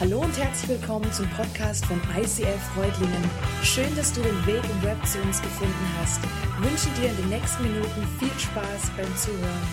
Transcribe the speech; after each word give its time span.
Hallo 0.00 0.20
und 0.20 0.34
herzlich 0.38 0.80
willkommen 0.80 1.12
zum 1.12 1.28
Podcast 1.28 1.84
von 1.84 2.00
ICF 2.16 2.58
Freudlingen. 2.74 3.22
Schön, 3.62 3.94
dass 3.96 4.14
du 4.14 4.22
den 4.22 4.46
Weg 4.46 4.62
im 4.64 4.82
Web 4.82 4.96
zu 5.04 5.20
uns 5.20 5.42
gefunden 5.42 5.74
hast. 6.00 6.22
Ich 6.24 6.64
wünsche 6.64 6.88
dir 6.98 7.10
in 7.10 7.16
den 7.18 7.28
nächsten 7.28 7.62
Minuten 7.62 8.08
viel 8.18 8.30
Spaß 8.38 8.92
beim 8.96 9.14
Zuhören. 9.14 9.68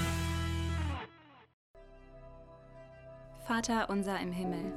Vater 3.48 3.90
unser 3.90 4.20
im 4.20 4.34
Himmel. 4.34 4.74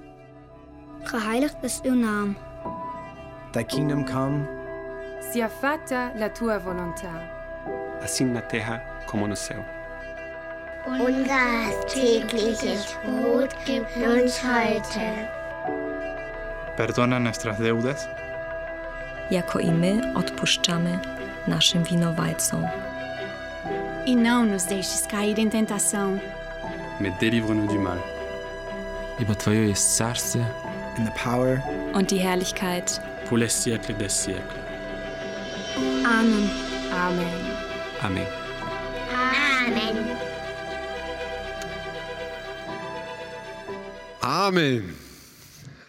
Geheiligd 1.10 1.56
is 1.64 1.82
uw 1.84 1.96
naam. 1.96 2.36
Thy 3.52 3.64
kingdom 3.64 4.04
come, 4.06 4.46
Sia 5.32 5.48
fatta 5.48 6.12
la 6.16 6.28
tua 6.28 6.58
volontà, 6.58 7.10
assim 8.00 8.32
na 8.32 8.40
terra 8.40 8.80
como 9.08 9.26
no 9.26 9.34
céu. 9.34 9.64
Unser 10.86 11.86
tägliches 11.88 12.94
Brot 13.02 13.50
gib 13.66 13.84
uns 13.96 14.40
heute 14.44 15.39
perdona 16.80 17.18
nuestras 17.18 17.58
deudas. 17.58 18.08
Jako 19.30 19.60
i 19.60 19.70
my 19.70 20.14
odpuszczamy 20.14 20.98
naszym 21.48 21.84
winowajcom. 21.84 22.66
E 24.06 24.16
não 24.16 24.46
nos 24.46 24.64
deixes 24.64 25.06
cair 25.06 25.38
em 25.38 25.50
tentação. 25.50 26.18
Mas 27.00 27.12
delivre-nos 27.20 27.74
do 27.74 27.80
mal. 27.80 27.98
Über 29.20 29.36
Twoje 29.36 29.68
jest 29.68 29.96
Zarce. 29.96 30.38
And 30.98 31.06
the 31.06 31.12
power. 31.24 31.60
Und 31.94 32.10
die 32.10 32.18
Herrlichkeit. 32.18 33.00
Pour 33.28 33.38
les 33.38 33.52
siècles 33.52 33.96
des 33.98 34.12
siècles. 34.12 34.60
Amen. 36.04 36.50
Amen. 36.92 37.26
Amen. 38.02 38.26
Amen. 39.68 39.96
Amen. 44.22 44.96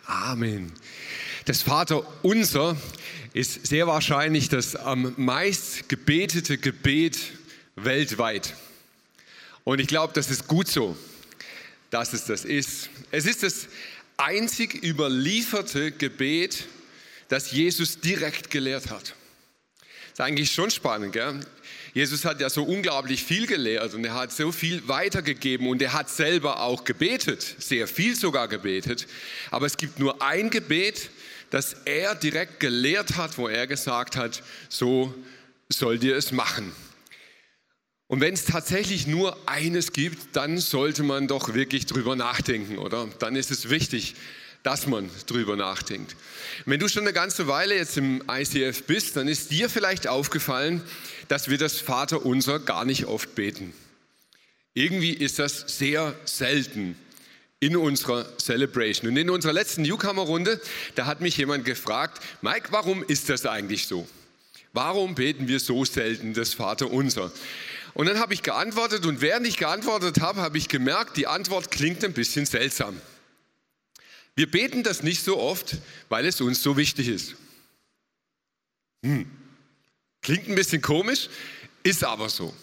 Amen. 0.08 0.81
Das 1.52 1.64
Vaterunser 1.64 2.78
ist 3.34 3.68
sehr 3.68 3.86
wahrscheinlich 3.86 4.48
das 4.48 4.78
am 4.78 5.14
meist 5.18 5.90
gebetete 5.90 6.58
Gebet 6.58 7.18
weltweit. 7.76 8.56
Und 9.66 9.82
ich 9.82 9.88
glaube, 9.88 10.14
das 10.14 10.32
ist 10.32 10.48
gut 10.48 10.70
so, 10.70 10.96
dass 11.90 12.14
es 12.14 12.24
das 12.24 12.46
ist. 12.46 12.90
Es 13.12 13.26
ist 13.26 13.44
das 13.44 13.68
einzig 14.16 14.82
überlieferte 14.82 15.92
Gebet, 15.92 16.68
das 17.28 17.52
Jesus 17.52 18.00
direkt 18.00 18.50
gelehrt 18.50 18.90
hat. 18.90 19.14
Das 19.82 20.14
ist 20.14 20.22
eigentlich 20.22 20.54
schon 20.54 20.72
spannend, 20.72 21.12
gell? 21.12 21.38
Jesus 21.94 22.24
hat 22.24 22.40
ja 22.40 22.50
so 22.50 22.64
unglaublich 22.64 23.26
viel 23.26 23.46
gelehrt 23.46 23.94
und 23.94 24.06
er 24.06 24.14
hat 24.14 24.32
so 24.32 24.54
viel 24.54 24.88
weitergegeben 24.88 25.68
und 25.68 25.82
er 25.82 25.92
hat 25.92 26.10
selber 26.10 26.62
auch 26.62 26.86
gebetet, 26.86 27.58
sehr 27.60 27.90
viel 27.90 28.16
sogar 28.16 28.48
gebetet. 28.48 29.06
Aber 29.50 29.66
es 29.66 29.76
gibt 29.76 30.00
nur 30.00 30.22
ein 30.22 30.50
Gebet, 30.50 31.10
das 31.52 31.76
er 31.86 32.16
direkt 32.16 32.60
gelehrt 32.60 33.18
hat, 33.18 33.38
wo 33.38 33.48
er 33.48 33.68
gesagt 33.68 34.16
hat, 34.16 34.42
so 34.70 35.14
sollt 35.70 36.04
ihr 36.04 36.16
es 36.16 36.32
machen. 36.32 36.72
Und 38.08 38.20
wenn 38.20 38.34
es 38.34 38.46
tatsächlich 38.46 39.08
nur 39.08 39.38
eines 39.48 39.94
gibt, 39.94 40.36
dann 40.36 40.58
sollte 40.58 41.04
man 41.04 41.28
doch 41.28 41.54
wirklich 41.54 41.86
drüber 41.86 42.16
nachdenken, 42.16 42.78
oder? 42.78 43.08
Dann 43.20 43.36
ist 43.36 43.52
es 43.52 43.70
wichtig, 43.70 44.16
dass 44.64 44.86
man 44.88 45.10
drüber 45.28 45.56
nachdenkt. 45.56 46.16
Wenn 46.66 46.80
du 46.80 46.88
schon 46.88 47.04
eine 47.04 47.14
ganze 47.14 47.48
Weile 47.48 47.76
jetzt 47.76 47.98
im 47.98 48.24
ICF 48.30 48.84
bist, 48.84 49.16
dann 49.16 49.28
ist 49.28 49.52
dir 49.52 49.70
vielleicht 49.70 50.08
aufgefallen, 50.08 50.82
dass 51.30 51.50
wir 51.50 51.58
das 51.58 51.80
Vaterunser 51.80 52.60
gar 52.60 52.86
nicht 52.86 53.06
oft 53.06 53.34
beten. 53.36 53.74
Irgendwie 54.74 55.14
ist 55.14 55.40
das 55.40 55.78
sehr 55.78 56.14
selten 56.26 56.96
in 57.62 57.78
unserer 57.78 58.26
Celebration. 58.40 59.10
Und 59.10 59.18
in 59.18 59.30
unserer 59.30 59.54
letzten 59.54 59.84
Newcomer-Runde, 59.84 60.60
da 60.96 61.06
hat 61.06 61.22
mich 61.22 61.38
jemand 61.38 61.64
gefragt, 61.64 62.22
Mike, 62.42 62.70
warum 62.72 63.04
ist 63.04 63.30
das 63.30 63.46
eigentlich 63.46 63.88
so? 63.88 64.08
Warum 64.74 65.16
beten 65.16 65.48
wir 65.48 65.60
so 65.60 65.86
selten 65.86 66.34
das 66.34 66.56
Vaterunser? 66.56 67.32
Und 67.94 68.08
dann 68.08 68.20
habe 68.20 68.34
ich 68.34 68.42
geantwortet 68.42 69.06
und 69.06 69.22
während 69.22 69.46
ich 69.46 69.58
geantwortet 69.58 70.22
habe, 70.22 70.42
habe 70.42 70.58
ich 70.58 70.70
gemerkt, 70.70 71.18
die 71.18 71.28
Antwort 71.28 71.72
klingt 71.72 72.04
ein 72.04 72.14
bisschen 72.14 72.46
seltsam. 72.46 73.00
Wir 74.36 74.50
beten 74.50 74.82
das 74.82 75.04
nicht 75.04 75.24
so 75.24 75.38
oft, 75.38 75.78
weil 76.10 76.26
es 76.26 76.42
uns 76.42 76.64
so 76.64 76.78
wichtig 76.78 77.10
ist. 77.10 77.36
Hm. 79.04 79.30
Klingt 80.22 80.48
ein 80.48 80.56
bisschen 80.56 80.82
komisch, 80.82 81.30
ist 81.84 82.04
aber 82.04 82.30
so. 82.30 82.54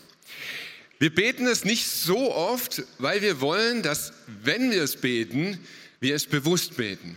Wir 0.99 1.15
beten 1.15 1.47
es 1.47 1.65
nicht 1.65 1.87
so 1.87 2.35
oft, 2.35 2.83
weil 2.99 3.23
wir 3.23 3.41
wollen, 3.41 3.83
dass, 3.83 4.13
wenn 4.27 4.71
wir 4.71 4.83
es 4.83 4.97
beten, 4.97 5.59
wir 6.01 6.15
es 6.15 6.27
bewusst 6.27 6.77
beten. 6.77 7.17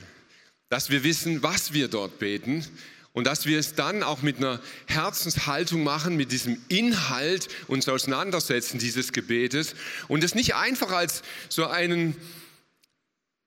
Dass 0.70 0.90
wir 0.90 1.04
wissen, 1.04 1.42
was 1.42 1.74
wir 1.74 1.88
dort 1.88 2.20
beten 2.20 2.66
und 3.14 3.26
dass 3.26 3.46
wir 3.46 3.58
es 3.58 3.74
dann 3.74 4.04
auch 4.04 4.22
mit 4.22 4.38
einer 4.38 4.62
Herzenshaltung 4.86 5.84
machen, 5.84 6.16
mit 6.16 6.32
diesem 6.32 6.62
Inhalt 6.70 7.48
uns 7.68 7.90
auseinandersetzen, 7.90 8.78
dieses 8.78 9.14
Gebetes 9.14 9.76
und 10.08 10.24
es 10.24 10.36
nicht 10.36 10.56
einfach 10.56 10.92
als 10.92 11.24
so 11.50 11.66
einen 11.66 12.16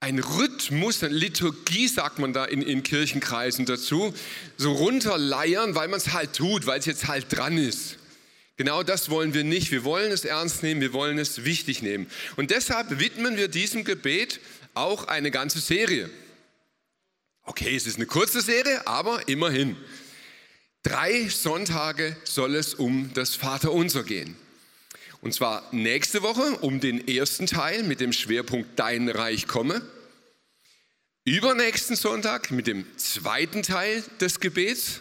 ein 0.01 0.19
Rhythmus, 0.19 1.03
eine 1.03 1.15
Liturgie 1.15 1.89
sagt 1.89 2.19
man 2.19 2.35
da 2.35 2.45
in, 2.45 2.61
in 2.61 2.83
Kirchenkreisen 2.83 3.65
dazu, 3.65 4.13
so 4.59 4.73
runterleiern, 4.73 5.75
weil 5.75 5.89
man 5.89 5.97
es 5.97 6.13
halt 6.13 6.35
tut, 6.35 6.67
weil 6.67 6.79
es 6.79 6.85
jetzt 6.85 7.09
halt 7.09 7.35
dran 7.35 7.57
ist. 7.57 7.97
Genau 8.57 8.83
das 8.83 9.11
wollen 9.11 9.35
wir 9.35 9.43
nicht. 9.43 9.73
Wir 9.73 9.85
wollen 9.85 10.13
es 10.13 10.25
ernst 10.25 10.63
nehmen, 10.63 10.81
wir 10.81 10.93
wollen 10.93 11.19
es 11.19 11.45
wichtig 11.45 11.83
nehmen. 11.83 12.07
Und 12.37 12.51
deshalb 12.51 13.01
widmen 13.01 13.37
wir 13.37 13.49
diesem 13.49 13.85
Gebet 13.85 14.41
auch 14.75 15.09
eine 15.09 15.31
ganze 15.31 15.61
Serie. 15.61 16.09
Okay, 17.43 17.75
es 17.75 17.87
ist 17.87 17.97
eine 17.97 18.07
kurze 18.07 18.41
Serie, 18.41 18.87
aber 18.87 19.29
immerhin. 19.29 19.77
Drei 20.83 21.29
Sonntage 21.29 22.17
soll 22.25 22.55
es 22.55 22.75
um 22.75 23.11
das 23.15 23.35
Vaterunser 23.35 24.05
gehen. 24.05 24.37
Und 25.21 25.33
zwar 25.33 25.67
nächste 25.73 26.23
Woche 26.23 26.59
um 26.61 26.81
den 26.81 27.09
ersten 27.09 27.47
Teil 27.47 27.83
mit 27.83 28.01
dem 28.01 28.13
Schwerpunkt 28.13 28.79
Dein 28.79 29.09
Reich 29.09 29.47
komme. 29.47 29.83
Übernächsten 31.25 31.97
Sonntag 31.97 32.51
mit 32.51 32.67
dem 32.67 32.85
zweiten 32.99 33.63
Teil 33.63 34.05
des 34.21 34.41
Gebets 34.41 35.01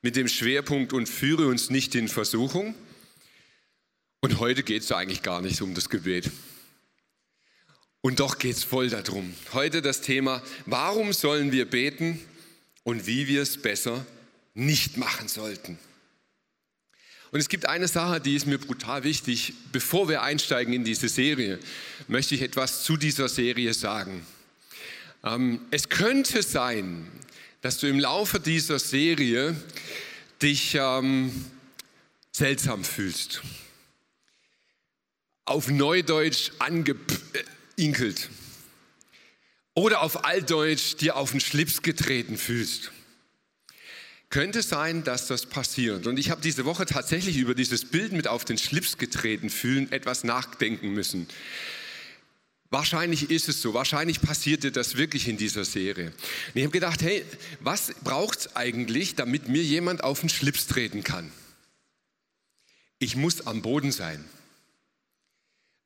mit 0.00 0.16
dem 0.16 0.28
Schwerpunkt 0.28 0.92
und 0.92 1.08
führe 1.08 1.48
uns 1.48 1.70
nicht 1.70 1.94
in 1.94 2.08
Versuchung. 2.08 2.74
Und 4.20 4.40
heute 4.40 4.62
geht 4.62 4.82
es 4.82 4.90
eigentlich 4.90 5.22
gar 5.22 5.40
nicht 5.40 5.62
um 5.62 5.74
das 5.74 5.88
Gebet. 5.88 6.30
Und 8.00 8.20
doch 8.20 8.38
geht 8.38 8.56
es 8.56 8.64
voll 8.64 8.90
darum. 8.90 9.34
Heute 9.52 9.82
das 9.82 10.00
Thema, 10.00 10.42
warum 10.66 11.12
sollen 11.12 11.52
wir 11.52 11.68
beten 11.68 12.20
und 12.82 13.06
wie 13.06 13.28
wir 13.28 13.42
es 13.42 13.60
besser 13.60 14.04
nicht 14.54 14.96
machen 14.96 15.28
sollten. 15.28 15.78
Und 17.30 17.40
es 17.40 17.48
gibt 17.48 17.66
eine 17.66 17.86
Sache, 17.86 18.20
die 18.20 18.34
ist 18.34 18.46
mir 18.46 18.58
brutal 18.58 19.04
wichtig. 19.04 19.52
Bevor 19.70 20.08
wir 20.08 20.22
einsteigen 20.22 20.72
in 20.72 20.84
diese 20.84 21.08
Serie, 21.08 21.58
möchte 22.08 22.34
ich 22.34 22.42
etwas 22.42 22.82
zu 22.82 22.96
dieser 22.96 23.28
Serie 23.28 23.74
sagen. 23.74 24.26
Ähm, 25.22 25.60
es 25.70 25.88
könnte 25.88 26.42
sein, 26.42 27.06
dass 27.60 27.78
du 27.78 27.86
im 27.86 28.00
Laufe 28.00 28.40
dieser 28.40 28.78
Serie 28.78 29.54
dich 30.40 30.74
ähm, 30.74 31.44
seltsam 32.32 32.82
fühlst. 32.82 33.42
Auf 35.48 35.68
Neudeutsch 35.68 36.50
angeinkelt. 36.58 38.28
Oder 39.74 40.02
auf 40.02 40.24
Altdeutsch 40.24 40.96
dir 40.96 41.16
auf 41.16 41.30
den 41.30 41.40
Schlips 41.40 41.82
getreten 41.82 42.36
fühlst. 42.36 42.92
Könnte 44.28 44.60
sein, 44.60 45.04
dass 45.04 45.26
das 45.26 45.46
passiert. 45.46 46.06
Und 46.06 46.18
ich 46.18 46.30
habe 46.30 46.42
diese 46.42 46.66
Woche 46.66 46.84
tatsächlich 46.84 47.38
über 47.38 47.54
dieses 47.54 47.86
Bild 47.86 48.12
mit 48.12 48.28
auf 48.28 48.44
den 48.44 48.58
Schlips 48.58 48.98
getreten 48.98 49.48
fühlen 49.48 49.90
etwas 49.90 50.22
nachdenken 50.22 50.90
müssen. 50.90 51.26
Wahrscheinlich 52.68 53.30
ist 53.30 53.48
es 53.48 53.62
so, 53.62 53.72
wahrscheinlich 53.72 54.20
passierte 54.20 54.70
das 54.70 54.96
wirklich 54.96 55.28
in 55.28 55.38
dieser 55.38 55.64
Serie. 55.64 56.08
Und 56.08 56.56
ich 56.56 56.62
habe 56.62 56.72
gedacht, 56.72 57.00
hey, 57.00 57.24
was 57.60 57.94
braucht 58.04 58.40
es 58.40 58.56
eigentlich, 58.56 59.14
damit 59.14 59.48
mir 59.48 59.62
jemand 59.62 60.04
auf 60.04 60.20
den 60.20 60.28
Schlips 60.28 60.66
treten 60.66 61.02
kann? 61.02 61.32
Ich 62.98 63.16
muss 63.16 63.46
am 63.46 63.62
Boden 63.62 63.92
sein. 63.92 64.22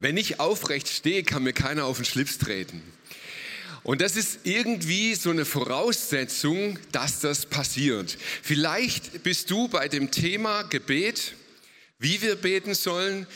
Wenn 0.03 0.17
ich 0.17 0.41
aufrecht 0.41 0.89
stehe, 0.89 1.23
kann 1.23 1.45
mir 1.45 1.53
keiner 1.53 1.85
auf 1.85 1.99
den 1.99 2.05
Schlips 2.05 2.37
treten. 2.39 2.83
Und 3.85 4.01
das 4.01 4.17
ist 4.17 4.41
irgendwie 4.43 5.15
so 5.15 5.31
eine 5.31 5.45
Voraussetzung, 5.45 6.77
dass 6.91 7.21
das 7.21 7.47
passiert. 7.47 8.19
Vielleicht 8.43 9.23
bist 9.23 9.49
du 9.53 9.69
bei 9.69 9.87
dem 9.87 10.11
Thema 10.11 10.65
Gebet, 10.65 11.35
wie 12.01 12.21
wir 12.21 12.35
beten 12.35 12.75
sollen, 12.75 13.29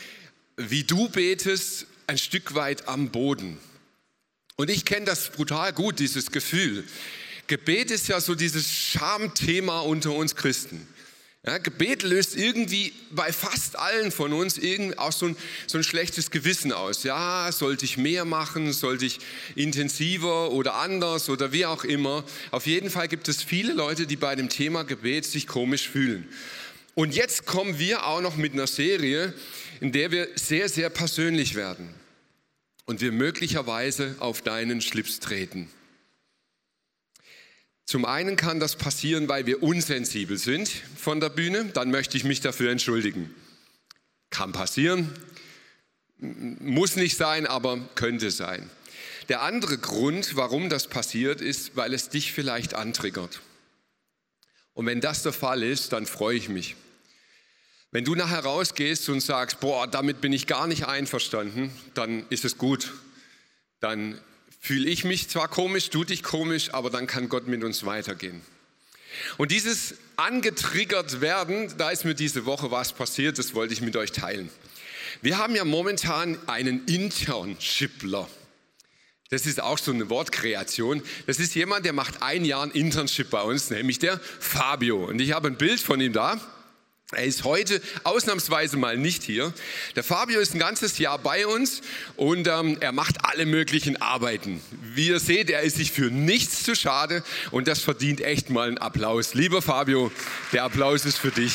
wie 0.57 0.83
du 0.83 1.09
betest, 1.09 1.87
ein 2.09 2.19
Stück 2.19 2.57
weit 2.57 2.89
am 2.89 3.11
Boden. 3.11 3.59
Und 4.57 4.69
ich 4.69 4.85
kenne 4.85 5.07
das 5.07 5.31
brutal 5.31 5.73
gut, 5.73 6.01
dieses 6.01 6.33
Gefühl. 6.33 6.83
Gebet 7.47 7.93
ist 7.93 8.09
ja 8.09 8.21
so 8.21 8.35
dieses 8.35 8.69
Schamthema 8.69 9.83
unter 9.83 10.11
uns 10.11 10.35
Christen. 10.35 10.89
Ja, 11.47 11.59
Gebet 11.59 12.03
löst 12.03 12.37
irgendwie 12.37 12.93
bei 13.13 13.33
fast 13.33 13.79
allen 13.79 14.11
von 14.11 14.33
uns 14.33 14.59
irgend 14.59 14.99
auch 14.99 15.13
so 15.13 15.27
ein, 15.27 15.37
so 15.69 15.79
ein 15.79 15.85
schlechtes 15.85 16.33
Gewissen 16.33 16.73
aus. 16.73 17.05
Ja, 17.05 17.53
sollte 17.53 17.85
ich 17.85 17.97
mehr 17.97 18.25
machen, 18.25 18.73
sollte 18.73 19.07
ich 19.07 19.21
intensiver 19.55 20.51
oder 20.51 20.75
anders 20.75 21.29
oder 21.29 21.53
wie 21.53 21.65
auch 21.65 21.85
immer. 21.85 22.25
Auf 22.51 22.67
jeden 22.67 22.91
Fall 22.91 23.07
gibt 23.07 23.29
es 23.29 23.45
viele 23.45 23.75
Leute, 23.75 24.09
die 24.09 24.17
bei 24.17 24.35
dem 24.35 24.49
Thema 24.49 24.83
Gebet 24.83 25.25
sich 25.25 25.47
komisch 25.47 25.89
fühlen. 25.89 26.29
Und 26.97 27.15
jetzt 27.15 27.47
kommen 27.47 27.79
wir 27.79 28.07
auch 28.07 28.21
noch 28.21 28.37
mit 28.37 28.55
einer 28.55 28.67
Serie, 28.67 29.33
in 29.81 29.93
der 29.93 30.11
wir 30.11 30.27
sehr, 30.35 30.69
sehr 30.69 30.91
persönlich 30.91 31.55
werden 31.55 31.95
und 32.87 33.01
wir 33.01 33.13
möglicherweise 33.13 34.17
auf 34.19 34.43
deinen 34.43 34.81
Schlips 34.81 35.21
treten. 35.21 35.71
Zum 37.87 38.05
einen 38.05 38.35
kann 38.35 38.59
das 38.59 38.75
passieren, 38.75 39.29
weil 39.29 39.47
wir 39.47 39.63
unsensibel 39.63 40.39
sind 40.39 40.69
von 40.69 41.21
der 41.21 41.31
Bühne, 41.31 41.67
dann 41.67 41.93
möchte 41.93 42.17
ich 42.17 42.25
mich 42.25 42.41
dafür 42.41 42.73
entschuldigen. 42.73 43.33
Kann 44.31 44.51
passieren, 44.51 45.13
muss 46.19 46.97
nicht 46.97 47.17
sein, 47.17 47.47
aber 47.47 47.79
könnte 47.95 48.33
sein. 48.33 48.69
Der 49.29 49.43
andere 49.43 49.79
Grund, 49.79 50.35
warum 50.35 50.69
das 50.69 50.89
passiert, 50.89 51.41
ist, 51.41 51.77
weil 51.77 51.95
es 51.95 52.09
dich 52.09 52.33
vielleicht 52.33 52.75
antriggert. 52.75 53.41
Und 54.75 54.87
wenn 54.87 55.01
das 55.01 55.23
der 55.23 55.33
Fall 55.33 55.63
ist, 55.63 55.93
dann 55.93 56.07
freue 56.07 56.37
ich 56.37 56.49
mich. 56.49 56.75
Wenn 57.93 58.05
du 58.05 58.17
nachher 58.17 58.41
rausgehst 58.41 59.09
und 59.09 59.21
sagst, 59.21 59.61
boah, 59.61 59.87
damit 59.87 60.21
bin 60.21 60.33
ich 60.33 60.49
gar 60.49 60.67
nicht 60.67 60.87
einverstanden, 60.87 61.71
dann 61.95 62.27
ist 62.31 62.45
es 62.45 62.59
gut. 62.59 62.93
Dann 63.79 64.21
fühle 64.67 64.89
ich 64.91 65.05
mich 65.05 65.29
zwar 65.29 65.47
komisch, 65.47 65.91
du 65.91 66.03
dich 66.03 66.25
komisch, 66.25 66.75
aber 66.75 66.91
dann 66.91 67.07
kann 67.07 67.29
Gott 67.29 67.47
mit 67.47 67.63
uns 67.63 67.87
weitergehen. 67.87 68.41
Und 69.37 69.53
dieses 69.53 69.95
angetriggert 70.17 71.21
werden, 71.21 71.73
da 71.79 71.91
ist 71.91 72.05
mir 72.05 72.17
diese 72.17 72.47
Woche 72.47 72.73
was 72.73 72.93
passiert, 72.93 73.39
das 73.39 73.55
wollte 73.55 73.75
ich 73.75 73.81
mit 73.81 73.95
euch 73.97 74.11
teilen. 74.11 74.51
Wir 75.23 75.39
haben 75.39 75.55
ja 75.55 75.65
momentan 75.65 76.37
einen 76.49 76.85
Internshipler. 76.87 78.29
Das 79.31 79.47
ist 79.47 79.63
auch 79.63 79.79
so 79.79 79.93
eine 79.93 80.11
Wortkreation. 80.11 81.01
Das 81.29 81.39
ist 81.39 81.55
jemand, 81.55 81.87
der 81.87 81.93
macht 81.93 82.23
ein 82.23 82.45
Jahr 82.45 82.65
ein 82.65 82.73
Internship 82.73 83.31
bei 83.31 83.43
uns, 83.43 83.71
nämlich 83.71 84.01
der 84.01 84.19
Fabio. 84.41 85.05
Und 85.05 85.21
ich 85.21 85.31
habe 85.31 85.47
ein 85.47 85.57
Bild 85.57 85.81
von 85.81 86.01
ihm 86.01 86.13
da. 86.13 86.41
Er 87.13 87.23
ist 87.23 87.45
heute 87.45 87.81
ausnahmsweise 88.03 88.77
mal 88.77 88.97
nicht 88.99 89.23
hier. 89.23 89.55
Der 89.95 90.03
Fabio 90.03 90.41
ist 90.41 90.55
ein 90.55 90.59
ganzes 90.59 90.99
Jahr 90.99 91.21
bei 91.21 91.47
uns 91.47 91.81
und 92.17 92.49
ähm, 92.49 92.79
er 92.81 92.91
macht 92.91 93.25
alle 93.25 93.47
möglichen 93.47 94.03
Arbeiten. 94.03 94.61
Wie 94.83 95.07
ihr 95.07 95.21
seht, 95.21 95.49
er 95.49 95.61
ist 95.61 95.77
sich 95.77 95.93
für 95.93 96.11
nichts 96.11 96.65
zu 96.65 96.75
schade 96.75 97.23
und 97.53 97.69
das 97.69 97.81
verdient 97.81 98.23
echt 98.23 98.51
mal 98.51 98.67
einen 98.67 98.79
Applaus. 98.79 99.35
Lieber 99.35 99.63
Fabio, 99.63 100.11
der 100.53 100.65
Applaus 100.65 101.05
ist 101.05 101.19
für 101.19 101.31
dich. 101.31 101.55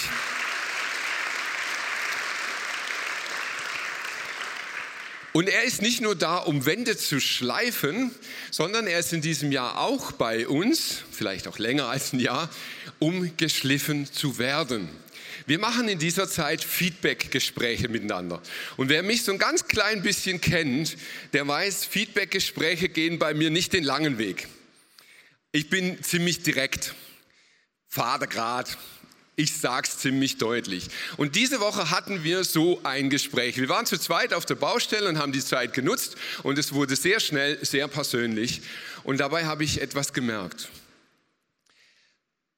Und 5.33 5.49
er 5.49 5.63
ist 5.63 5.81
nicht 5.81 5.99
nur 5.99 6.15
da, 6.15 6.37
um 6.37 6.65
Wände 6.65 6.95
zu 6.95 7.19
schleifen, 7.19 8.11
sondern 8.51 8.87
er 8.87 8.99
ist 8.99 9.11
in 9.11 9.21
diesem 9.21 9.51
Jahr 9.51 9.81
auch 9.81 10.13
bei 10.13 10.47
uns, 10.47 11.03
vielleicht 11.11 11.49
auch 11.49 11.57
länger 11.57 11.87
als 11.87 12.13
ein 12.13 12.21
Jahr, 12.21 12.49
um 12.99 13.35
geschliffen 13.35 14.09
zu 14.09 14.37
werden. 14.37 14.87
Wir 15.45 15.59
machen 15.59 15.87
in 15.87 15.99
dieser 15.99 16.29
Zeit 16.29 16.63
Feedback-Gespräche 16.63 17.89
miteinander. 17.89 18.41
Und 18.77 18.89
wer 18.89 19.03
mich 19.03 19.23
so 19.23 19.31
ein 19.31 19.39
ganz 19.39 19.67
klein 19.67 20.01
bisschen 20.01 20.41
kennt, 20.41 20.97
der 21.33 21.47
weiß, 21.47 21.85
Feedback-Gespräche 21.85 22.89
gehen 22.89 23.19
bei 23.19 23.33
mir 23.33 23.49
nicht 23.49 23.73
den 23.73 23.83
langen 23.83 24.17
Weg. 24.17 24.47
Ich 25.51 25.69
bin 25.69 26.01
ziemlich 26.03 26.43
direkt, 26.43 26.93
Vatergrad, 27.87 28.77
ich 29.35 29.57
sag's 29.57 29.97
ziemlich 29.97 30.37
deutlich. 30.37 30.87
Und 31.17 31.35
diese 31.35 31.59
Woche 31.59 31.89
hatten 31.89 32.23
wir 32.23 32.43
so 32.43 32.79
ein 32.83 33.09
Gespräch. 33.09 33.57
Wir 33.57 33.69
waren 33.69 33.85
zu 33.85 33.97
zweit 33.97 34.33
auf 34.33 34.45
der 34.45 34.55
Baustelle 34.55 35.09
und 35.09 35.17
haben 35.17 35.31
die 35.31 35.43
Zeit 35.43 35.73
genutzt 35.73 36.15
und 36.43 36.57
es 36.57 36.73
wurde 36.73 36.95
sehr 36.95 37.19
schnell 37.19 37.57
sehr 37.65 37.87
persönlich. 37.87 38.61
Und 39.03 39.19
dabei 39.19 39.45
habe 39.45 39.63
ich 39.63 39.81
etwas 39.81 40.13
gemerkt. 40.13 40.69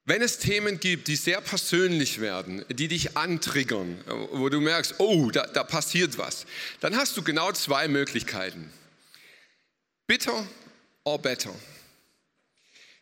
Wenn 0.05 0.21
es 0.21 0.37
Themen 0.37 0.81
gibt, 0.81 1.07
die 1.07 1.15
sehr 1.15 1.39
persönlich 1.39 2.19
werden, 2.19 2.65
die 2.69 2.89
dich 2.89 3.15
antriggern, 3.15 4.03
wo 4.33 4.49
du 4.49 4.59
merkst, 4.59 4.95
oh, 4.97 5.31
da, 5.31 5.47
da 5.47 5.63
passiert 5.63 6.17
was, 6.17 6.45
dann 6.81 6.97
hast 6.97 7.15
du 7.15 7.23
genau 7.23 7.53
zwei 7.53 7.87
Möglichkeiten. 7.87 8.69
Bitter 10.05 10.45
or 11.05 11.19
better. 11.19 11.55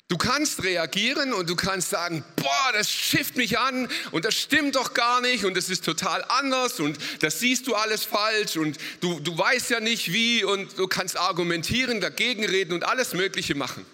Du 0.09 0.17
kannst 0.17 0.63
reagieren 0.63 1.33
und 1.33 1.49
du 1.49 1.55
kannst 1.55 1.89
sagen, 1.89 2.23
boah, 2.35 2.71
das 2.73 2.91
schifft 2.91 3.35
mich 3.37 3.57
an 3.57 3.87
und 4.11 4.25
das 4.25 4.35
stimmt 4.35 4.75
doch 4.75 4.93
gar 4.93 5.21
nicht 5.21 5.45
und 5.45 5.55
das 5.55 5.69
ist 5.69 5.85
total 5.85 6.23
anders 6.27 6.79
und 6.81 6.99
das 7.21 7.39
siehst 7.39 7.65
du 7.65 7.73
alles 7.75 8.03
falsch 8.03 8.57
und 8.57 8.77
du, 8.99 9.19
du 9.21 9.35
weißt 9.35 9.69
ja 9.71 9.79
nicht 9.79 10.11
wie 10.11 10.43
und 10.43 10.77
du 10.77 10.87
kannst 10.87 11.17
argumentieren, 11.17 12.01
dagegen 12.01 12.45
reden 12.45 12.73
und 12.73 12.83
alles 12.83 13.13
Mögliche 13.13 13.55
machen. 13.55 13.85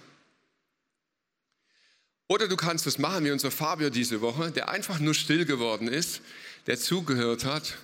Oder 2.27 2.47
du 2.47 2.57
kannst 2.57 2.85
es 2.87 2.97
machen 2.97 3.25
wie 3.25 3.31
unser 3.31 3.51
Fabio 3.51 3.89
diese 3.89 4.21
Woche, 4.21 4.51
der 4.51 4.69
einfach 4.69 4.99
nur 4.99 5.13
still 5.13 5.45
geworden 5.45 5.87
ist, 5.87 6.21
der 6.65 6.77
zugehört 6.77 7.45
hat 7.45 7.77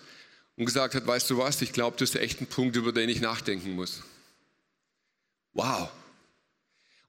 und 0.57 0.65
gesagt 0.65 0.95
hat, 0.95 1.07
weißt 1.07 1.29
du 1.29 1.37
was, 1.37 1.61
ich 1.61 1.71
glaube, 1.71 1.97
das 1.97 2.09
ist 2.09 2.15
echt 2.15 2.41
ein 2.41 2.47
Punkt, 2.47 2.75
über 2.75 2.91
den 2.91 3.09
ich 3.09 3.21
nachdenken 3.21 3.75
muss. 3.75 4.03
Wow. 5.53 5.89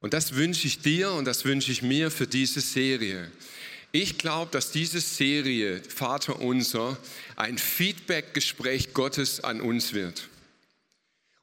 Und 0.01 0.15
das 0.15 0.35
wünsche 0.35 0.67
ich 0.67 0.81
dir 0.81 1.13
und 1.13 1.25
das 1.25 1.45
wünsche 1.45 1.73
ich 1.73 1.83
mir 1.83 2.11
für 2.11 2.27
diese 2.27 2.61
Serie. 2.61 3.31
Ich 3.91 4.19
glaube, 4.19 4.51
dass 4.51 4.71
diese 4.71 5.01
Serie 5.01 5.83
Vater 5.83 6.41
unser 6.41 6.99
ein 7.37 7.59
Feedback-Gespräch 7.59 8.93
Gottes 8.93 9.43
an 9.43 9.61
uns 9.61 9.93
wird. 9.93 10.29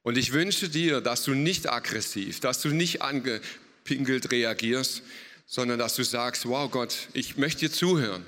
Und 0.04 0.18
ich 0.18 0.34
wünsche 0.34 0.70
dir, 0.70 1.02
dass 1.02 1.24
du 1.24 1.34
nicht 1.34 1.70
aggressiv, 1.70 2.40
dass 2.40 2.62
du 2.62 2.70
nicht 2.70 3.02
angepinkelt 3.02 4.32
reagierst, 4.32 5.02
sondern 5.52 5.78
dass 5.78 5.96
du 5.96 6.04
sagst, 6.06 6.48
wow 6.48 6.72
Gott, 6.72 7.10
ich 7.12 7.36
möchte 7.36 7.68
dir 7.68 7.72
zuhören, 7.72 8.26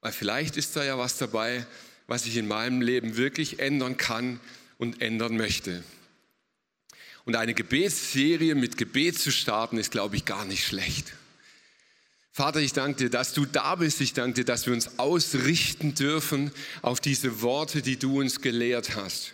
weil 0.00 0.12
vielleicht 0.12 0.56
ist 0.56 0.76
da 0.76 0.84
ja 0.84 0.96
was 0.96 1.18
dabei, 1.18 1.66
was 2.06 2.26
ich 2.26 2.36
in 2.36 2.46
meinem 2.46 2.80
Leben 2.80 3.16
wirklich 3.16 3.58
ändern 3.58 3.96
kann 3.96 4.38
und 4.78 5.02
ändern 5.02 5.36
möchte. 5.36 5.82
Und 7.24 7.34
eine 7.34 7.54
Gebetsserie 7.54 8.54
mit 8.54 8.76
Gebet 8.76 9.18
zu 9.18 9.32
starten, 9.32 9.78
ist, 9.78 9.90
glaube 9.90 10.14
ich, 10.14 10.26
gar 10.26 10.44
nicht 10.44 10.64
schlecht. 10.64 11.12
Vater, 12.30 12.60
ich 12.60 12.72
danke 12.72 12.98
dir, 12.98 13.10
dass 13.10 13.32
du 13.32 13.44
da 13.44 13.74
bist. 13.74 14.00
Ich 14.00 14.12
danke 14.12 14.34
dir, 14.34 14.44
dass 14.44 14.64
wir 14.64 14.72
uns 14.72 15.00
ausrichten 15.00 15.96
dürfen 15.96 16.52
auf 16.82 17.00
diese 17.00 17.42
Worte, 17.42 17.82
die 17.82 17.98
du 17.98 18.20
uns 18.20 18.40
gelehrt 18.40 18.94
hast. 18.94 19.32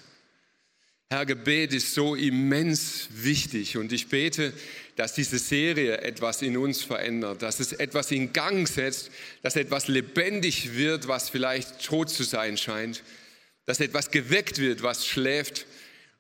Herr, 1.11 1.27
Gebet 1.27 1.73
ist 1.73 1.95
so 1.95 2.15
immens 2.15 3.09
wichtig 3.11 3.77
und 3.77 3.93
ich 3.93 4.09
bete, 4.09 4.53
dass 4.97 5.15
diese 5.15 5.39
Serie 5.39 5.99
etwas 5.99 6.43
in 6.43 6.57
uns 6.57 6.83
verändert, 6.83 7.43
dass 7.43 7.61
es 7.61 7.73
etwas 7.73 8.11
in 8.11 8.33
Gang 8.33 8.67
setzt, 8.67 9.11
dass 9.43 9.57
etwas 9.57 9.89
lebendig 9.89 10.75
wird, 10.75 11.09
was 11.09 11.29
vielleicht 11.31 11.85
tot 11.85 12.11
zu 12.11 12.23
sein 12.23 12.57
scheint, 12.57 13.03
dass 13.67 13.81
etwas 13.81 14.11
geweckt 14.11 14.59
wird, 14.59 14.83
was 14.83 15.07
schläft 15.07 15.67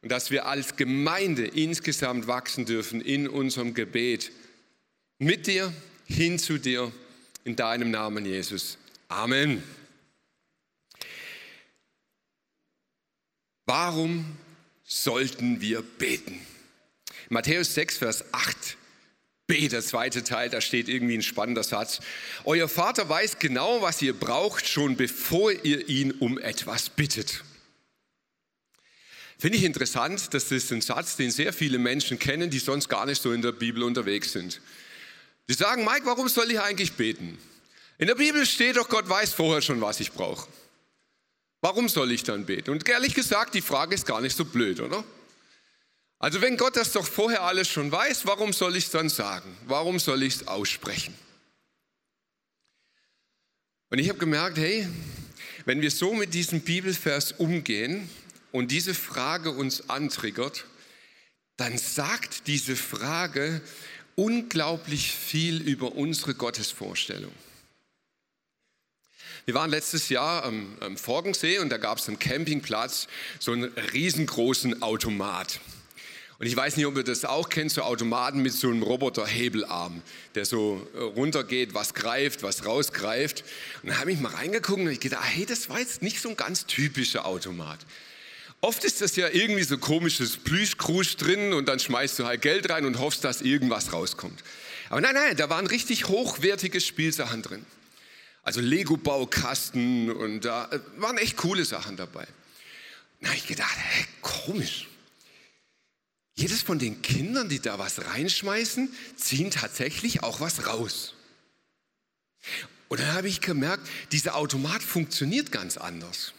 und 0.02 0.10
dass 0.12 0.30
wir 0.30 0.46
als 0.46 0.76
Gemeinde 0.76 1.46
insgesamt 1.46 2.26
wachsen 2.26 2.66
dürfen 2.66 3.00
in 3.00 3.28
unserem 3.28 3.74
Gebet. 3.74 4.32
Mit 5.18 5.46
dir, 5.46 5.72
hin 6.06 6.38
zu 6.38 6.58
dir, 6.58 6.92
in 7.44 7.56
deinem 7.56 7.90
Namen, 7.90 8.26
Jesus. 8.26 8.76
Amen. 9.08 9.62
Warum 13.66 14.36
sollten 14.84 15.60
wir 15.60 15.82
beten? 15.82 16.40
Matthäus 17.28 17.74
6, 17.74 17.98
Vers 17.98 18.24
8. 18.32 18.76
B, 19.46 19.68
der 19.68 19.82
zweite 19.82 20.24
Teil, 20.24 20.48
da 20.48 20.60
steht 20.60 20.88
irgendwie 20.88 21.16
ein 21.18 21.22
spannender 21.22 21.62
Satz. 21.62 22.00
Euer 22.44 22.68
Vater 22.68 23.08
weiß 23.08 23.38
genau, 23.38 23.82
was 23.82 24.00
ihr 24.00 24.14
braucht, 24.14 24.68
schon 24.68 24.96
bevor 24.96 25.52
ihr 25.52 25.88
ihn 25.88 26.12
um 26.12 26.38
etwas 26.38 26.88
bittet. 26.88 27.44
Finde 29.38 29.58
ich 29.58 29.64
interessant, 29.64 30.32
das 30.32 30.50
ist 30.50 30.72
ein 30.72 30.80
Satz, 30.80 31.16
den 31.16 31.30
sehr 31.30 31.52
viele 31.52 31.78
Menschen 31.78 32.18
kennen, 32.18 32.48
die 32.48 32.58
sonst 32.58 32.88
gar 32.88 33.04
nicht 33.04 33.20
so 33.20 33.32
in 33.32 33.42
der 33.42 33.52
Bibel 33.52 33.82
unterwegs 33.82 34.32
sind. 34.32 34.62
Die 35.48 35.54
sagen, 35.54 35.84
Mike, 35.84 36.06
warum 36.06 36.28
soll 36.28 36.50
ich 36.50 36.60
eigentlich 36.60 36.94
beten? 36.94 37.36
In 37.98 38.06
der 38.06 38.14
Bibel 38.14 38.46
steht 38.46 38.76
doch, 38.76 38.88
Gott 38.88 39.08
weiß 39.08 39.34
vorher 39.34 39.60
schon, 39.60 39.82
was 39.82 40.00
ich 40.00 40.12
brauche. 40.12 40.48
Warum 41.64 41.88
soll 41.88 42.12
ich 42.12 42.25
dann 42.25 42.44
beten? 42.44 42.68
Und 42.73 42.87
ehrlich 42.87 43.14
gesagt, 43.14 43.54
die 43.54 43.62
Frage 43.62 43.94
ist 43.94 44.04
gar 44.04 44.21
nicht 44.21 44.37
so 44.37 44.44
blöd, 44.44 44.80
oder? 44.80 45.02
Also 46.18 46.42
wenn 46.42 46.59
Gott 46.59 46.76
das 46.76 46.92
doch 46.92 47.06
vorher 47.06 47.40
alles 47.40 47.68
schon 47.68 47.90
weiß, 47.90 48.26
warum 48.26 48.52
soll 48.52 48.76
ich 48.76 48.85
es 48.85 48.90
dann 48.90 49.09
sagen? 49.09 49.56
Warum 49.64 49.99
soll 49.99 50.25
ich 50.25 50.35
es 50.35 50.47
aussprechen? 50.47 51.14
Und 53.88 53.99
ich 53.99 54.11
habe 54.11 54.18
gemerkt, 54.18 54.59
hey, 54.59 54.87
wenn 55.64 55.80
wir 55.80 55.90
so 55.90 56.12
mit 56.12 56.35
diesem 56.35 56.61
Bibelvers 56.61 57.33
umgehen 57.33 58.11
und 58.52 58.71
diese 58.71 58.92
Frage 58.92 59.50
uns 59.50 59.88
antriggert, 59.88 60.66
dann 61.56 61.78
sagt 61.78 62.47
diese 62.47 62.76
Frage 62.76 63.62
unglaublich 64.16 65.12
viel 65.12 65.62
über 65.62 65.92
unsere 65.92 66.35
Gottesvorstellung. 66.35 67.33
Wir 69.46 69.54
waren 69.54 69.68
letztes 69.68 70.08
Jahr 70.08 70.44
am, 70.44 70.74
am 70.80 70.96
Forgensee 70.96 71.58
und 71.58 71.68
da 71.68 71.76
gab 71.76 71.98
es 71.98 72.08
am 72.08 72.18
Campingplatz 72.18 73.08
so 73.38 73.52
einen 73.52 73.64
riesengroßen 73.92 74.82
Automat. 74.82 75.60
Und 76.38 76.46
ich 76.46 76.56
weiß 76.56 76.76
nicht, 76.76 76.86
ob 76.86 76.96
ihr 76.96 77.04
das 77.04 77.26
auch 77.26 77.50
kennt, 77.50 77.70
so 77.70 77.82
Automaten 77.82 78.40
mit 78.40 78.54
so 78.54 78.68
einem 78.68 78.82
Roboterhebelarm, 78.82 80.02
der 80.34 80.46
so 80.46 80.86
äh, 80.94 80.98
runtergeht, 80.98 81.74
was 81.74 81.92
greift, 81.92 82.42
was 82.42 82.64
rausgreift. 82.64 83.44
Und 83.82 83.90
da 83.90 83.98
habe 83.98 84.12
ich 84.12 84.18
mal 84.18 84.32
reingeguckt 84.32 84.80
und 84.80 84.88
ich 84.88 85.00
gedacht, 85.00 85.22
ah, 85.22 85.26
hey, 85.26 85.44
das 85.44 85.68
war 85.68 85.78
jetzt 85.78 86.00
nicht 86.00 86.20
so 86.20 86.30
ein 86.30 86.36
ganz 86.36 86.66
typischer 86.66 87.26
Automat. 87.26 87.80
Oft 88.62 88.82
ist 88.84 89.02
das 89.02 89.14
ja 89.14 89.28
irgendwie 89.28 89.62
so 89.62 89.76
komisches 89.76 90.38
Plüschkrusch 90.38 91.18
drin 91.18 91.52
und 91.52 91.68
dann 91.68 91.78
schmeißt 91.78 92.18
du 92.18 92.24
halt 92.24 92.40
Geld 92.40 92.70
rein 92.70 92.86
und 92.86 92.98
hoffst, 92.98 93.22
dass 93.22 93.42
irgendwas 93.42 93.92
rauskommt. 93.92 94.42
Aber 94.88 95.02
nein, 95.02 95.14
nein, 95.14 95.36
da 95.36 95.50
waren 95.50 95.66
richtig 95.66 96.08
hochwertige 96.08 96.80
Spielsachen 96.80 97.42
drin. 97.42 97.64
Also 98.44 98.60
Lego-Baukasten 98.60 100.10
und 100.10 100.42
da 100.42 100.70
äh, 100.70 100.80
waren 100.96 101.16
echt 101.18 101.36
coole 101.36 101.64
Sachen 101.64 101.96
dabei. 101.96 102.26
Na, 103.20 103.32
ich 103.32 103.46
gedacht, 103.46 103.74
hä, 103.76 104.04
komisch. 104.20 104.88
Jedes 106.34 106.62
von 106.62 106.78
den 106.78 107.00
Kindern, 107.00 107.48
die 107.48 107.60
da 107.60 107.78
was 107.78 108.06
reinschmeißen, 108.06 108.92
ziehen 109.16 109.50
tatsächlich 109.50 110.22
auch 110.22 110.40
was 110.40 110.66
raus. 110.66 111.14
Und 112.88 113.00
dann 113.00 113.14
habe 113.14 113.28
ich 113.28 113.40
gemerkt, 113.40 113.88
dieser 114.12 114.36
Automat 114.36 114.82
funktioniert 114.82 115.50
ganz 115.50 115.78
anders. 115.78 116.34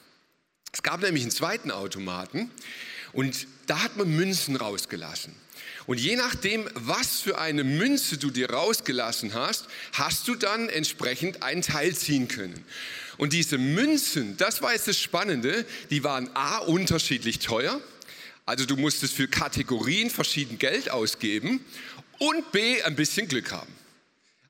Es 0.72 0.84
gab 0.84 1.02
nämlich 1.02 1.24
einen 1.24 1.32
zweiten 1.32 1.72
Automaten 1.72 2.52
und 3.14 3.48
da 3.66 3.82
hat 3.82 3.98
man 3.98 4.14
Münzen 4.14 4.58
rausgelassen. 4.58 5.34
Und 5.88 6.00
je 6.00 6.16
nachdem, 6.16 6.68
was 6.74 7.20
für 7.20 7.38
eine 7.38 7.64
Münze 7.64 8.18
du 8.18 8.32
dir 8.32 8.50
rausgelassen 8.50 9.34
hast, 9.34 9.68
hast 9.94 10.28
du 10.28 10.36
dann 10.36 10.70
entsprechend 10.70 11.44
einen 11.44 11.62
Teil 11.62 11.96
ziehen 11.96 12.28
können. 12.28 12.66
Und 13.18 13.34
diese 13.34 13.58
Münzen, 13.58 14.36
das 14.38 14.62
war 14.62 14.74
jetzt 14.74 14.88
das 14.88 15.00
Spannende, 15.00 15.66
die 15.90 16.04
waren 16.04 16.30
A 16.36 16.58
unterschiedlich 16.58 17.40
teuer 17.40 17.80
also 18.46 18.66
du 18.66 18.78
musstest 18.78 19.14
für 19.16 19.28
Kategorien 19.28 20.10
verschieden 20.10 20.60
Geld 20.60 20.92
ausgeben 20.92 21.66
und 22.20 22.52
B 22.52 22.82
ein 22.84 22.96
bisschen 22.96 23.28
Glück 23.28 23.52
haben. 23.52 23.74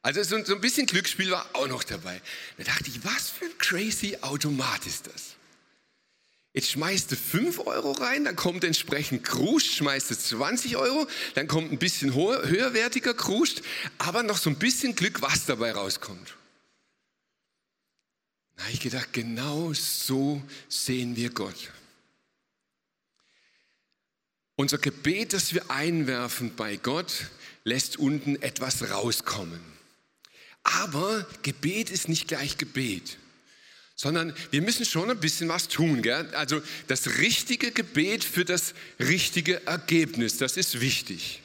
Also 0.01 0.21
so, 0.23 0.35
ein 0.35 0.61
bisschen 0.61 0.85
Glücksspiel 0.85 1.31
war 1.31 1.49
auch 1.53 1.67
noch 1.67 1.83
dabei. 1.83 2.21
Da 2.57 2.65
dachte 2.65 2.89
ich, 2.89 3.03
was 3.03 3.29
für 3.29 3.45
ein 3.45 3.57
crazy 3.57 4.17
Automat 4.21 4.85
ist 4.85 5.07
das? 5.07 5.34
Jetzt 6.55 6.71
schmeißt 6.71 7.11
du 7.11 7.17
5 7.17 7.67
Euro 7.67 7.91
rein, 7.91 8.23
dann 8.23 8.37
kommt 8.37 8.63
entsprechend 8.63 9.25
Kruscht, 9.25 9.75
schmeißt 9.75 10.09
du 10.09 10.17
20 10.17 10.77
Euro, 10.77 11.05
dann 11.33 11.49
kommt 11.49 11.69
ein 11.73 11.77
bisschen 11.77 12.13
höherwertiger 12.15 13.13
Kruscht, 13.13 13.61
aber 13.97 14.23
noch 14.23 14.37
so 14.37 14.49
ein 14.49 14.57
bisschen 14.57 14.95
Glück, 14.95 15.21
was 15.21 15.45
dabei 15.45 15.73
rauskommt. 15.73 16.35
Da 18.55 18.63
habe 18.63 18.71
ich 18.71 18.79
gedacht, 18.79 19.11
genau 19.11 19.73
so 19.73 20.41
sehen 20.69 21.17
wir 21.17 21.29
Gott. 21.31 21.73
Unser 24.55 24.77
Gebet, 24.77 25.33
das 25.33 25.53
wir 25.53 25.69
einwerfen 25.69 26.55
bei 26.55 26.77
Gott, 26.77 27.31
lässt 27.65 27.99
unten 27.99 28.41
etwas 28.41 28.89
rauskommen. 28.89 29.59
Aber 30.63 31.27
Gebet 31.41 31.89
ist 31.89 32.07
nicht 32.07 32.29
gleich 32.29 32.57
Gebet, 32.57 33.17
sondern 33.95 34.35
wir 34.51 34.61
müssen 34.61 34.85
schon 34.85 35.09
ein 35.09 35.19
bisschen 35.19 35.47
was 35.49 35.67
tun. 35.67 36.01
Gell? 36.01 36.27
Also 36.35 36.61
das 36.87 37.17
richtige 37.17 37.71
Gebet 37.71 38.23
für 38.23 38.45
das 38.45 38.73
richtige 38.99 39.65
Ergebnis, 39.65 40.37
das 40.37 40.57
ist 40.57 40.81
wichtig. 40.81 41.41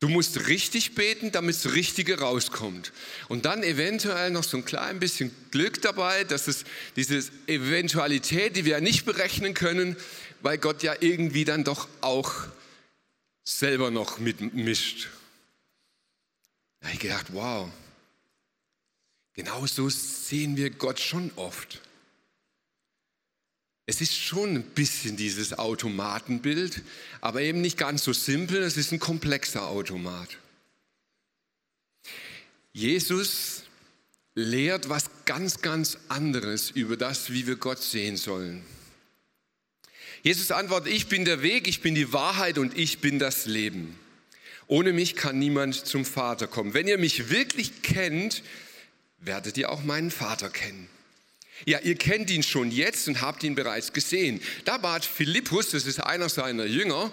Du 0.00 0.08
musst 0.08 0.46
richtig 0.46 0.94
beten, 0.94 1.32
damit 1.32 1.56
das 1.56 1.74
Richtige 1.74 2.20
rauskommt. 2.20 2.92
Und 3.26 3.46
dann 3.46 3.64
eventuell 3.64 4.30
noch 4.30 4.44
so 4.44 4.56
ein 4.56 4.64
klein 4.64 5.00
bisschen 5.00 5.34
Glück 5.50 5.82
dabei, 5.82 6.22
dass 6.22 6.46
es 6.46 6.64
diese 6.94 7.24
Eventualität, 7.48 8.54
die 8.54 8.64
wir 8.64 8.72
ja 8.74 8.80
nicht 8.80 9.04
berechnen 9.04 9.54
können, 9.54 9.96
weil 10.40 10.58
Gott 10.58 10.84
ja 10.84 10.94
irgendwie 11.00 11.44
dann 11.44 11.64
doch 11.64 11.88
auch 12.00 12.32
selber 13.42 13.90
noch 13.90 14.20
mitmischt. 14.20 15.08
Da 16.78 16.86
habe 16.86 16.94
ich 16.94 17.00
gedacht, 17.00 17.26
wow, 17.32 17.68
genau 19.38 19.66
so 19.66 19.88
sehen 19.88 20.56
wir 20.56 20.68
Gott 20.70 20.98
schon 20.98 21.30
oft. 21.36 21.80
Es 23.86 24.00
ist 24.00 24.16
schon 24.16 24.56
ein 24.56 24.62
bisschen 24.64 25.16
dieses 25.16 25.56
Automatenbild, 25.56 26.82
aber 27.20 27.40
eben 27.40 27.60
nicht 27.60 27.78
ganz 27.78 28.02
so 28.02 28.12
simpel, 28.12 28.60
es 28.62 28.76
ist 28.76 28.90
ein 28.90 28.98
komplexer 28.98 29.68
Automat. 29.68 30.36
Jesus 32.72 33.62
lehrt 34.34 34.88
was 34.88 35.08
ganz, 35.24 35.62
ganz 35.62 35.98
anderes 36.08 36.70
über 36.70 36.96
das, 36.96 37.32
wie 37.32 37.46
wir 37.46 37.56
Gott 37.56 37.80
sehen 37.80 38.16
sollen. 38.16 38.64
Jesus 40.24 40.50
antwortet, 40.50 40.92
ich 40.92 41.06
bin 41.06 41.24
der 41.24 41.42
Weg, 41.42 41.68
ich 41.68 41.80
bin 41.80 41.94
die 41.94 42.12
Wahrheit 42.12 42.58
und 42.58 42.76
ich 42.76 42.98
bin 42.98 43.20
das 43.20 43.46
Leben. 43.46 43.96
Ohne 44.66 44.92
mich 44.92 45.14
kann 45.14 45.38
niemand 45.38 45.76
zum 45.86 46.04
Vater 46.04 46.48
kommen. 46.48 46.74
Wenn 46.74 46.88
ihr 46.88 46.98
mich 46.98 47.30
wirklich 47.30 47.82
kennt, 47.82 48.42
werdet 49.18 49.56
ihr 49.56 49.70
auch 49.70 49.82
meinen 49.82 50.10
Vater 50.10 50.50
kennen. 50.50 50.88
Ja, 51.66 51.80
ihr 51.80 51.96
kennt 51.96 52.30
ihn 52.30 52.42
schon 52.42 52.70
jetzt 52.70 53.08
und 53.08 53.20
habt 53.20 53.42
ihn 53.42 53.54
bereits 53.54 53.92
gesehen. 53.92 54.40
Da 54.64 54.78
bat 54.78 55.04
Philippus, 55.04 55.70
das 55.70 55.86
ist 55.86 56.00
einer 56.00 56.28
seiner 56.28 56.66
Jünger, 56.66 57.10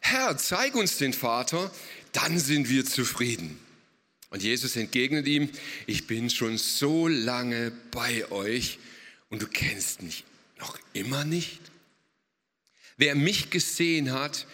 Herr, 0.00 0.36
zeig 0.36 0.74
uns 0.74 0.96
den 0.98 1.12
Vater, 1.12 1.72
dann 2.12 2.38
sind 2.38 2.68
wir 2.68 2.84
zufrieden. 2.84 3.58
Und 4.30 4.42
Jesus 4.42 4.76
entgegnet 4.76 5.26
ihm, 5.26 5.48
ich 5.86 6.06
bin 6.06 6.30
schon 6.30 6.58
so 6.58 7.08
lange 7.08 7.72
bei 7.90 8.30
euch 8.30 8.78
und 9.30 9.42
du 9.42 9.46
kennst 9.46 10.02
mich 10.02 10.24
noch 10.58 10.78
immer 10.92 11.24
nicht. 11.24 11.60
Wer 12.96 13.14
mich 13.14 13.50
gesehen 13.50 14.12
hat, 14.12 14.46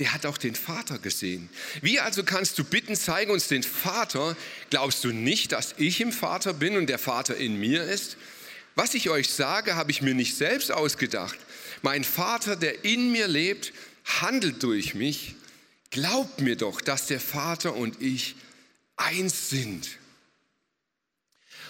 der 0.00 0.14
hat 0.14 0.24
auch 0.24 0.38
den 0.38 0.54
Vater 0.54 0.98
gesehen. 0.98 1.50
Wie 1.82 2.00
also 2.00 2.24
kannst 2.24 2.58
du 2.58 2.64
bitten, 2.64 2.96
zeig 2.96 3.28
uns 3.28 3.48
den 3.48 3.62
Vater? 3.62 4.34
Glaubst 4.70 5.04
du 5.04 5.12
nicht, 5.12 5.52
dass 5.52 5.74
ich 5.76 6.00
im 6.00 6.10
Vater 6.10 6.54
bin 6.54 6.76
und 6.76 6.88
der 6.88 6.98
Vater 6.98 7.36
in 7.36 7.60
mir 7.60 7.84
ist? 7.84 8.16
Was 8.74 8.94
ich 8.94 9.10
euch 9.10 9.28
sage, 9.28 9.76
habe 9.76 9.90
ich 9.90 10.00
mir 10.00 10.14
nicht 10.14 10.36
selbst 10.36 10.72
ausgedacht. 10.72 11.38
Mein 11.82 12.02
Vater, 12.02 12.56
der 12.56 12.82
in 12.84 13.12
mir 13.12 13.28
lebt, 13.28 13.74
handelt 14.04 14.62
durch 14.62 14.94
mich. 14.94 15.34
Glaubt 15.90 16.40
mir 16.40 16.56
doch, 16.56 16.80
dass 16.80 17.06
der 17.06 17.20
Vater 17.20 17.74
und 17.74 18.00
ich 18.00 18.36
eins 18.96 19.50
sind. 19.50 19.86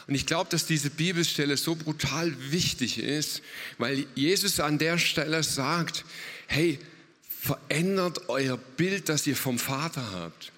Und 0.06 0.14
ich 0.14 0.26
glaube, 0.26 0.50
dass 0.50 0.66
diese 0.66 0.90
Bibelstelle 0.90 1.56
so 1.56 1.74
brutal 1.74 2.32
wichtig 2.52 2.98
ist, 2.98 3.42
weil 3.78 4.06
Jesus 4.14 4.60
an 4.60 4.78
der 4.78 4.98
Stelle 4.98 5.42
sagt, 5.42 6.04
hey, 6.46 6.78
verändert 7.40 8.28
euer 8.28 8.58
Bild, 8.58 9.08
das 9.08 9.26
ihr 9.26 9.36
vom 9.36 9.58
Vater 9.58 10.12
habt. 10.12 10.52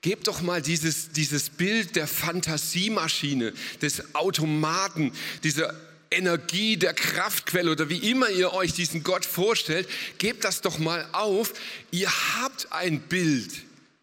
Gebt 0.00 0.28
doch 0.28 0.42
mal 0.42 0.62
dieses, 0.62 1.10
dieses 1.10 1.50
Bild 1.50 1.96
der 1.96 2.06
Fantasiemaschine, 2.06 3.52
des 3.82 4.14
Automaten, 4.14 5.12
dieser 5.42 5.74
Energie, 6.10 6.76
der 6.76 6.94
Kraftquelle 6.94 7.72
oder 7.72 7.88
wie 7.88 8.10
immer 8.10 8.30
ihr 8.30 8.52
euch 8.52 8.72
diesen 8.72 9.02
Gott 9.02 9.24
vorstellt, 9.24 9.88
gebt 10.18 10.44
das 10.44 10.60
doch 10.60 10.78
mal 10.78 11.06
auf. 11.12 11.52
Ihr 11.90 12.10
habt 12.40 12.72
ein 12.72 13.00
Bild, 13.00 13.50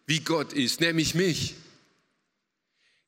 wie 0.06 0.20
Gott 0.20 0.52
ist, 0.52 0.80
nämlich 0.80 1.14
mich. 1.14 1.54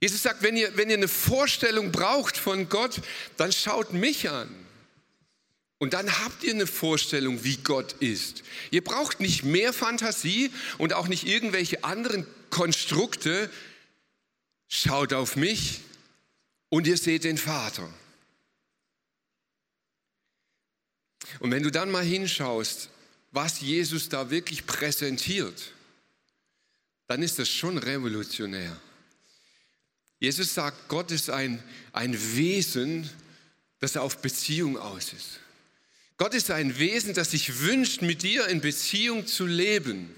Jesus 0.01 0.23
sagt, 0.23 0.43
wenn 0.43 0.57
ihr, 0.57 0.75
wenn 0.77 0.89
ihr 0.89 0.97
eine 0.97 1.09
Vorstellung 1.09 1.93
braucht 1.93 2.39
von 2.39 2.69
Gott, 2.69 3.01
dann 3.37 3.53
schaut 3.53 3.93
mich 3.93 4.31
an. 4.31 4.49
Und 5.79 5.95
dann 5.95 6.25
habt 6.25 6.43
ihr 6.43 6.53
eine 6.53 6.67
Vorstellung, 6.67 7.45
wie 7.45 7.57
Gott 7.59 7.93
ist. 7.95 8.43
Ihr 8.71 8.83
braucht 8.83 9.21
nicht 9.21 9.45
mehr 9.45 9.73
Fantasie 9.73 10.51
und 10.77 10.93
auch 10.93 11.07
nicht 11.07 11.27
irgendwelche 11.27 11.85
anderen 11.85 12.27
Konstrukte. 12.51 13.49
Schaut 14.67 15.13
auf 15.13 15.37
mich 15.37 15.81
und 16.69 16.87
ihr 16.89 16.97
seht 16.97 17.25
den 17.25 17.39
Vater. 17.39 17.89
Und 21.39 21.53
wenn 21.53 21.63
du 21.63 21.71
dann 21.71 21.91
mal 21.91 22.05
hinschaust, 22.05 22.91
was 23.31 23.61
Jesus 23.61 24.09
da 24.09 24.31
wirklich 24.31 24.67
präsentiert, 24.67 25.73
dann 27.07 27.23
ist 27.23 27.39
das 27.39 27.49
schon 27.49 27.79
revolutionär. 27.79 28.81
Jesus 30.19 30.55
sagt, 30.55 30.89
Gott 30.89 31.13
ist 31.13 31.31
ein, 31.31 31.63
ein 31.93 32.15
Wesen, 32.37 33.09
das 33.79 33.97
auf 33.97 34.19
Beziehung 34.19 34.77
aus 34.77 35.13
ist. 35.13 35.41
Gott 36.19 36.35
ist 36.35 36.51
ein 36.51 36.79
Wesen, 36.79 37.15
das 37.15 37.31
sich 37.31 37.61
wünscht, 37.61 38.03
mit 38.03 38.23
dir 38.23 38.49
in 38.49 38.61
Beziehung 38.61 39.27
zu 39.27 39.47
leben. 39.47 40.15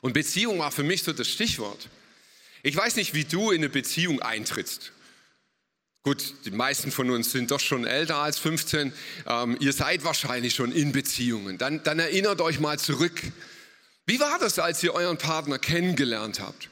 Und 0.00 0.12
Beziehung 0.12 0.58
war 0.58 0.72
für 0.72 0.82
mich 0.82 1.04
so 1.04 1.12
das 1.12 1.28
Stichwort. 1.28 1.88
Ich 2.64 2.76
weiß 2.76 2.96
nicht, 2.96 3.14
wie 3.14 3.24
du 3.24 3.52
in 3.52 3.58
eine 3.58 3.68
Beziehung 3.68 4.20
eintrittst. 4.20 4.92
Gut, 6.02 6.34
die 6.44 6.50
meisten 6.50 6.90
von 6.90 7.08
uns 7.10 7.30
sind 7.30 7.50
doch 7.50 7.60
schon 7.60 7.86
älter 7.86 8.16
als 8.16 8.38
15. 8.38 8.92
Ähm, 9.26 9.56
ihr 9.60 9.72
seid 9.72 10.04
wahrscheinlich 10.04 10.54
schon 10.54 10.72
in 10.72 10.92
Beziehungen. 10.92 11.56
Dann, 11.56 11.82
dann 11.84 11.98
erinnert 11.98 12.40
euch 12.40 12.58
mal 12.58 12.78
zurück. 12.78 13.22
Wie 14.06 14.20
war 14.20 14.38
das, 14.38 14.58
als 14.58 14.82
ihr 14.82 14.92
euren 14.92 15.18
Partner 15.18 15.58
kennengelernt 15.58 16.40
habt? 16.40 16.68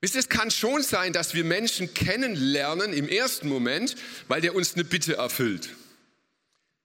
Wisst 0.00 0.14
ihr, 0.14 0.20
es 0.20 0.28
kann 0.28 0.50
schon 0.50 0.82
sein, 0.82 1.12
dass 1.12 1.32
wir 1.32 1.44
Menschen 1.44 1.94
kennenlernen 1.94 2.92
im 2.92 3.08
ersten 3.08 3.48
Moment, 3.48 3.94
weil 4.28 4.40
der 4.40 4.54
uns 4.54 4.74
eine 4.74 4.84
Bitte 4.84 5.14
erfüllt. 5.14 5.70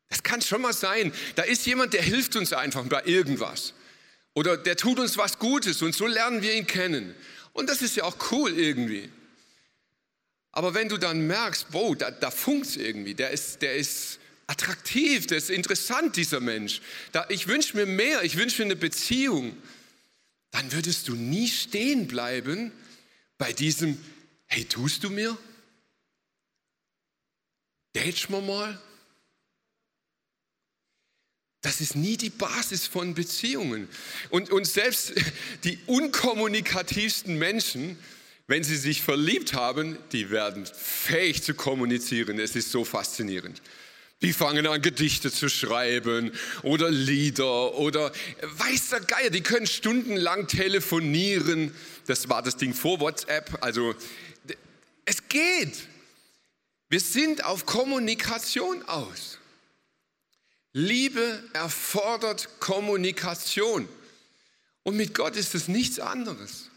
Das 0.09 0.23
kann 0.23 0.41
schon 0.41 0.61
mal 0.61 0.73
sein. 0.73 1.11
Da 1.35 1.43
ist 1.43 1.65
jemand, 1.65 1.93
der 1.93 2.01
hilft 2.01 2.35
uns 2.35 2.53
einfach 2.53 2.85
bei 2.85 3.03
irgendwas. 3.05 3.73
Oder 4.33 4.57
der 4.57 4.75
tut 4.75 4.99
uns 4.99 5.17
was 5.17 5.39
Gutes 5.39 5.81
und 5.81 5.95
so 5.95 6.07
lernen 6.07 6.41
wir 6.41 6.53
ihn 6.53 6.67
kennen. 6.67 7.15
Und 7.53 7.69
das 7.69 7.81
ist 7.81 7.95
ja 7.95 8.03
auch 8.03 8.17
cool 8.31 8.57
irgendwie. 8.57 9.09
Aber 10.51 10.73
wenn 10.73 10.89
du 10.89 10.97
dann 10.97 11.25
merkst, 11.25 11.67
wow, 11.71 11.95
da, 11.97 12.11
da 12.11 12.31
funkt 12.31 12.75
irgendwie, 12.77 13.13
der 13.13 13.31
ist, 13.31 13.61
der 13.61 13.75
ist 13.75 14.19
attraktiv, 14.47 15.27
der 15.27 15.37
ist 15.37 15.49
interessant, 15.49 16.15
dieser 16.15 16.39
Mensch. 16.39 16.81
Da, 17.11 17.25
ich 17.29 17.47
wünsche 17.47 17.75
mir 17.75 17.85
mehr, 17.85 18.23
ich 18.23 18.37
wünsche 18.37 18.61
mir 18.61 18.65
eine 18.65 18.75
Beziehung. 18.75 19.57
Dann 20.51 20.71
würdest 20.71 21.07
du 21.07 21.15
nie 21.15 21.47
stehen 21.47 22.07
bleiben 22.07 22.71
bei 23.37 23.51
diesem, 23.51 23.97
hey, 24.45 24.65
tust 24.65 25.03
du 25.03 25.09
mir? 25.09 25.37
Datest 27.93 28.29
wir 28.29 28.41
mal? 28.41 28.79
Das 31.65 31.81
ist 31.81 31.95
nie 31.95 32.15
die 32.15 32.29
Basis 32.29 32.85
von 32.85 33.15
Beziehungen. 33.15 33.89
Und, 34.29 34.51
und 34.51 34.67
selbst 34.67 35.13
die 35.63 35.79
unkommunikativsten 35.87 37.39
Menschen, 37.39 37.97
wenn 38.45 38.63
sie 38.63 38.75
sich 38.75 39.01
verliebt 39.01 39.55
haben, 39.55 39.97
die 40.11 40.29
werden 40.29 40.67
fähig 40.67 41.41
zu 41.41 41.55
kommunizieren. 41.55 42.37
Es 42.37 42.55
ist 42.55 42.69
so 42.69 42.85
faszinierend. 42.85 43.63
Die 44.21 44.31
fangen 44.31 44.67
an, 44.67 44.79
Gedichte 44.79 45.31
zu 45.31 45.49
schreiben 45.49 46.31
oder 46.61 46.91
Lieder 46.91 47.73
oder 47.73 48.11
weiß 48.43 48.89
der 48.89 48.99
Geier, 48.99 49.31
die 49.31 49.41
können 49.41 49.65
stundenlang 49.65 50.45
telefonieren. 50.45 51.73
Das 52.05 52.29
war 52.29 52.43
das 52.43 52.57
Ding 52.57 52.75
vor 52.75 52.99
WhatsApp. 52.99 53.57
Also 53.61 53.95
es 55.05 55.27
geht. 55.29 55.73
Wir 56.89 56.99
sind 56.99 57.43
auf 57.43 57.65
Kommunikation 57.65 58.83
aus. 58.83 59.39
Liebe 60.77 61.41
erfordert 61.53 62.49
Kommunikation. 62.59 63.87
Und 64.83 64.97
mit 64.97 65.15
Gott 65.15 65.37
ist 65.37 65.55
es 65.55 65.69
nichts 65.69 66.01
anderes. 66.01 66.69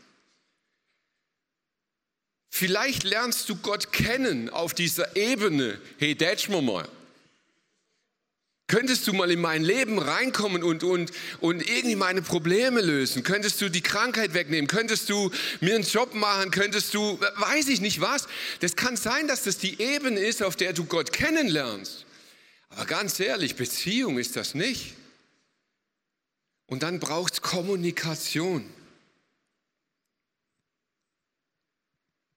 Vielleicht 2.49 3.03
lernst 3.03 3.49
du 3.49 3.57
Gott 3.57 3.93
kennen 3.93 4.51
auf 4.51 4.73
dieser 4.73 5.17
Ebene. 5.17 5.81
Hey, 5.99 6.15
datsch 6.15 6.49
mir 6.49 6.63
mal. 6.63 6.89
Könntest 8.69 9.05
du 9.09 9.15
mal 9.15 9.33
in 9.33 9.41
mein 9.41 9.65
Leben 9.65 9.99
reinkommen 9.99 10.63
und, 10.63 10.85
und, 10.85 11.11
und 11.41 11.69
irgendwie 11.69 11.97
meine 11.97 12.23
Probleme 12.23 12.81
lösen? 12.81 13.25
Könntest 13.25 13.61
du 13.61 13.69
die 13.69 13.81
Krankheit 13.81 14.33
wegnehmen? 14.33 14.69
Könntest 14.69 15.11
du 15.11 15.33
mir 15.61 15.75
einen 15.75 15.83
Job 15.83 16.15
machen? 16.15 16.53
Könntest 16.53 16.95
du, 16.95 17.19
weiß 17.19 17.67
ich 17.67 17.81
nicht 17.81 18.01
was? 18.01 18.29
Das 18.61 18.77
kann 18.77 18.97
sein, 18.97 19.27
dass 19.27 19.43
das 19.43 19.59
die 19.59 19.83
Ebene 19.83 20.21
ist, 20.21 20.41
auf 20.41 20.55
der 20.55 20.73
du 20.73 20.85
Gott 20.85 21.13
kennenlernst. 21.13 22.05
Aber 22.71 22.87
ganz 22.87 23.19
ehrlich, 23.21 23.57
Beziehung 23.57 24.19
ist 24.19 24.37
das 24.37 24.55
nicht. 24.55 24.95
Und 26.67 26.83
dann 26.83 27.01
braucht 27.01 27.35
es 27.35 27.43
Kommunikation. 27.43 28.69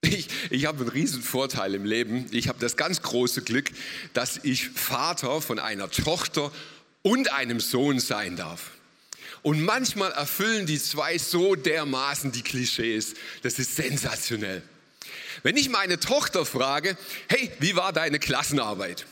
Ich, 0.01 0.27
ich 0.49 0.65
habe 0.65 0.79
einen 0.81 0.89
riesen 0.89 1.21
Vorteil 1.21 1.75
im 1.75 1.85
Leben. 1.85 2.25
Ich 2.31 2.47
habe 2.47 2.59
das 2.59 2.75
ganz 2.75 3.01
große 3.01 3.43
Glück, 3.43 3.71
dass 4.13 4.39
ich 4.43 4.69
Vater 4.69 5.41
von 5.41 5.59
einer 5.59 5.89
Tochter 5.91 6.51
und 7.03 7.31
einem 7.31 7.59
Sohn 7.59 7.99
sein 7.99 8.35
darf. 8.35 8.71
Und 9.43 9.61
manchmal 9.61 10.11
erfüllen 10.11 10.65
die 10.65 10.79
zwei 10.79 11.17
so 11.17 11.55
dermaßen 11.55 12.31
die 12.31 12.43
Klischees. 12.43 13.15
Das 13.41 13.59
ist 13.59 13.75
sensationell. 13.75 14.63
Wenn 15.43 15.57
ich 15.57 15.69
meine 15.69 15.99
Tochter 15.99 16.45
frage, 16.45 16.97
hey, 17.27 17.51
wie 17.59 17.75
war 17.75 17.93
deine 17.93 18.19
Klassenarbeit? 18.19 19.05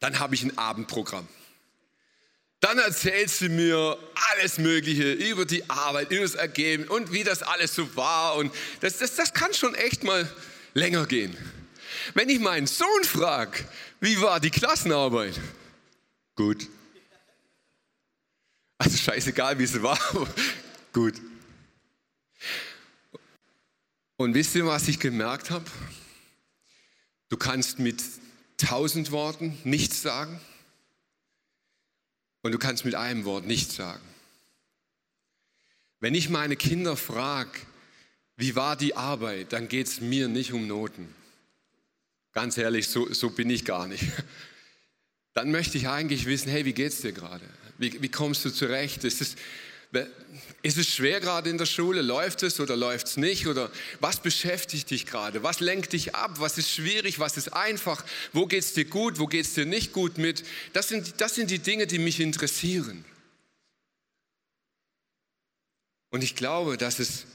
Dann 0.00 0.18
habe 0.18 0.34
ich 0.34 0.42
ein 0.42 0.56
Abendprogramm. 0.58 1.28
Dann 2.60 2.78
erzählt 2.78 3.30
sie 3.30 3.48
mir 3.48 3.98
alles 4.32 4.58
Mögliche 4.58 5.12
über 5.12 5.46
die 5.46 5.68
Arbeit, 5.70 6.10
über 6.10 6.22
das 6.22 6.34
Ergebnis 6.34 6.90
und 6.90 7.12
wie 7.12 7.24
das 7.24 7.42
alles 7.42 7.74
so 7.74 7.96
war. 7.96 8.36
Und 8.36 8.52
das, 8.80 8.98
das, 8.98 9.16
das 9.16 9.32
kann 9.32 9.54
schon 9.54 9.74
echt 9.74 10.04
mal 10.04 10.30
länger 10.74 11.06
gehen. 11.06 11.36
Wenn 12.14 12.28
ich 12.28 12.38
meinen 12.38 12.66
Sohn 12.66 13.04
frage, 13.04 13.64
wie 14.00 14.20
war 14.20 14.40
die 14.40 14.50
Klassenarbeit? 14.50 15.40
Gut. 16.36 16.68
Also 18.78 18.96
scheißegal, 18.96 19.58
wie 19.58 19.66
sie 19.66 19.82
war. 19.82 19.98
Gut. 20.92 21.14
Und 24.16 24.34
wisst 24.34 24.54
ihr, 24.54 24.66
was 24.66 24.88
ich 24.88 24.98
gemerkt 24.98 25.50
habe? 25.50 25.64
Du 27.30 27.36
kannst 27.36 27.78
mit 27.78 28.02
tausend 28.60 29.10
Worten 29.10 29.58
nichts 29.64 30.02
sagen 30.02 30.40
und 32.42 32.52
du 32.52 32.58
kannst 32.58 32.84
mit 32.84 32.94
einem 32.94 33.24
Wort 33.24 33.46
nichts 33.46 33.74
sagen. 33.74 34.02
Wenn 36.00 36.14
ich 36.14 36.28
meine 36.28 36.56
Kinder 36.56 36.96
frage, 36.96 37.50
wie 38.36 38.56
war 38.56 38.76
die 38.76 38.96
Arbeit, 38.96 39.52
dann 39.52 39.68
geht 39.68 39.86
es 39.86 40.00
mir 40.00 40.28
nicht 40.28 40.52
um 40.52 40.66
Noten. 40.66 41.14
Ganz 42.32 42.56
ehrlich, 42.56 42.88
so, 42.88 43.12
so 43.12 43.30
bin 43.30 43.50
ich 43.50 43.64
gar 43.64 43.86
nicht. 43.86 44.04
Dann 45.34 45.50
möchte 45.50 45.78
ich 45.78 45.88
eigentlich 45.88 46.26
wissen, 46.26 46.50
hey, 46.50 46.64
wie 46.64 46.72
geht's 46.72 47.02
dir 47.02 47.12
gerade? 47.12 47.44
Wie, 47.78 48.00
wie 48.02 48.08
kommst 48.08 48.44
du 48.44 48.50
zurecht? 48.50 49.04
Ist 49.04 49.20
es, 49.20 49.36
ist 50.62 50.78
es 50.78 50.88
schwer 50.88 51.20
gerade 51.20 51.50
in 51.50 51.58
der 51.58 51.66
Schule? 51.66 52.02
Läuft 52.02 52.42
es 52.42 52.60
oder 52.60 52.76
läuft 52.76 53.08
es 53.08 53.16
nicht? 53.16 53.46
Oder 53.48 53.70
was 53.98 54.22
beschäftigt 54.22 54.90
dich 54.90 55.06
gerade? 55.06 55.42
Was 55.42 55.60
lenkt 55.60 55.92
dich 55.92 56.14
ab? 56.14 56.38
Was 56.38 56.58
ist 56.58 56.70
schwierig? 56.70 57.18
Was 57.18 57.36
ist 57.36 57.52
einfach? 57.52 58.04
Wo 58.32 58.46
geht 58.46 58.62
es 58.62 58.72
dir 58.72 58.84
gut? 58.84 59.18
Wo 59.18 59.26
geht 59.26 59.46
es 59.46 59.54
dir 59.54 59.66
nicht 59.66 59.92
gut 59.92 60.18
mit? 60.18 60.44
Das 60.72 60.88
sind, 60.88 61.20
das 61.20 61.34
sind 61.34 61.50
die 61.50 61.58
Dinge, 61.58 61.86
die 61.86 61.98
mich 61.98 62.20
interessieren. 62.20 63.04
Und 66.10 66.22
ich 66.22 66.36
glaube, 66.36 66.76
dass 66.76 66.98
es 66.98 67.26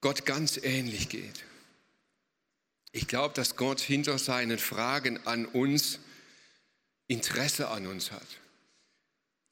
Gott 0.00 0.26
ganz 0.26 0.58
ähnlich 0.62 1.08
geht. 1.08 1.44
Ich 2.92 3.06
glaube, 3.06 3.34
dass 3.34 3.56
Gott 3.56 3.80
hinter 3.80 4.18
seinen 4.18 4.58
Fragen 4.58 5.26
an 5.26 5.46
uns 5.46 5.98
Interesse 7.06 7.68
an 7.68 7.86
uns 7.86 8.12
hat. 8.12 8.26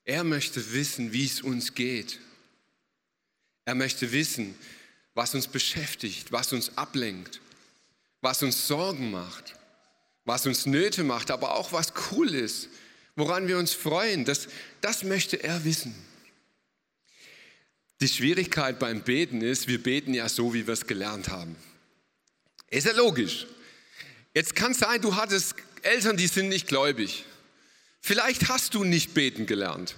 Er 0.04 0.24
möchte 0.24 0.72
wissen, 0.72 1.12
wie 1.12 1.26
es 1.26 1.42
uns 1.42 1.74
geht. 1.74 2.20
Er 3.68 3.74
möchte 3.74 4.12
wissen, 4.12 4.54
was 5.12 5.34
uns 5.34 5.46
beschäftigt, 5.46 6.32
was 6.32 6.54
uns 6.54 6.78
ablenkt, 6.78 7.42
was 8.22 8.42
uns 8.42 8.66
Sorgen 8.66 9.10
macht, 9.10 9.56
was 10.24 10.46
uns 10.46 10.64
Nöte 10.64 11.04
macht, 11.04 11.30
aber 11.30 11.54
auch 11.54 11.70
was 11.70 11.92
cool 12.10 12.34
ist, 12.34 12.70
woran 13.14 13.46
wir 13.46 13.58
uns 13.58 13.74
freuen. 13.74 14.24
Das, 14.24 14.48
das 14.80 15.04
möchte 15.04 15.42
er 15.42 15.66
wissen. 15.66 15.94
Die 18.00 18.08
Schwierigkeit 18.08 18.78
beim 18.78 19.02
Beten 19.02 19.42
ist, 19.42 19.68
wir 19.68 19.82
beten 19.82 20.14
ja 20.14 20.30
so, 20.30 20.54
wie 20.54 20.66
wir 20.66 20.72
es 20.72 20.86
gelernt 20.86 21.28
haben. 21.28 21.54
Ist 22.70 22.86
ja 22.86 22.94
logisch. 22.94 23.46
Jetzt 24.32 24.56
kann 24.56 24.72
es 24.72 24.78
sein, 24.78 25.02
du 25.02 25.14
hattest 25.14 25.56
Eltern, 25.82 26.16
die 26.16 26.28
sind 26.28 26.48
nicht 26.48 26.68
gläubig. 26.68 27.26
Vielleicht 28.00 28.48
hast 28.48 28.72
du 28.72 28.84
nicht 28.84 29.12
beten 29.12 29.44
gelernt. 29.44 29.94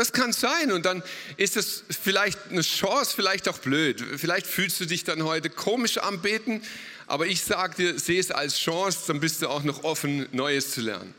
Das 0.00 0.12
kann 0.14 0.32
sein 0.32 0.72
und 0.72 0.86
dann 0.86 1.02
ist 1.36 1.58
es 1.58 1.84
vielleicht 1.90 2.38
eine 2.48 2.62
Chance, 2.62 3.12
vielleicht 3.14 3.50
auch 3.50 3.58
blöd. 3.58 4.02
Vielleicht 4.16 4.46
fühlst 4.46 4.80
du 4.80 4.86
dich 4.86 5.04
dann 5.04 5.24
heute 5.24 5.50
komisch 5.50 5.98
am 5.98 6.22
Beten, 6.22 6.62
aber 7.06 7.26
ich 7.26 7.42
sage 7.42 7.74
dir, 7.76 7.98
sehe 7.98 8.18
es 8.18 8.30
als 8.30 8.58
Chance, 8.58 9.00
dann 9.08 9.20
bist 9.20 9.42
du 9.42 9.48
auch 9.48 9.62
noch 9.62 9.84
offen, 9.84 10.26
Neues 10.32 10.70
zu 10.70 10.80
lernen. 10.80 11.14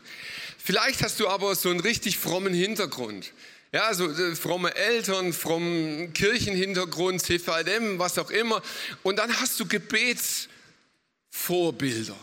Vielleicht 0.58 1.00
hast 1.04 1.20
du 1.20 1.28
aber 1.28 1.54
so 1.54 1.70
einen 1.70 1.78
richtig 1.78 2.18
frommen 2.18 2.52
Hintergrund. 2.52 3.30
Ja, 3.70 3.94
so 3.94 4.10
äh, 4.10 4.34
fromme 4.34 4.74
Eltern, 4.74 5.32
frommen 5.32 6.12
Kirchenhintergrund, 6.12 7.22
CVM, 7.22 8.00
was 8.00 8.18
auch 8.18 8.30
immer. 8.30 8.62
Und 9.04 9.20
dann 9.20 9.40
hast 9.40 9.60
du 9.60 9.66
Gebetsvorbilder. 9.68 12.16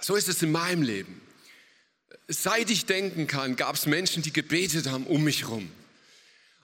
So 0.00 0.16
ist 0.16 0.30
es 0.30 0.42
in 0.42 0.52
meinem 0.52 0.80
Leben 0.80 1.25
seit 2.28 2.70
ich 2.70 2.86
denken 2.86 3.26
kann, 3.26 3.56
gab 3.56 3.76
es 3.76 3.86
Menschen, 3.86 4.22
die 4.22 4.32
gebetet 4.32 4.86
haben 4.88 5.06
um 5.06 5.24
mich 5.24 5.42
herum. 5.42 5.70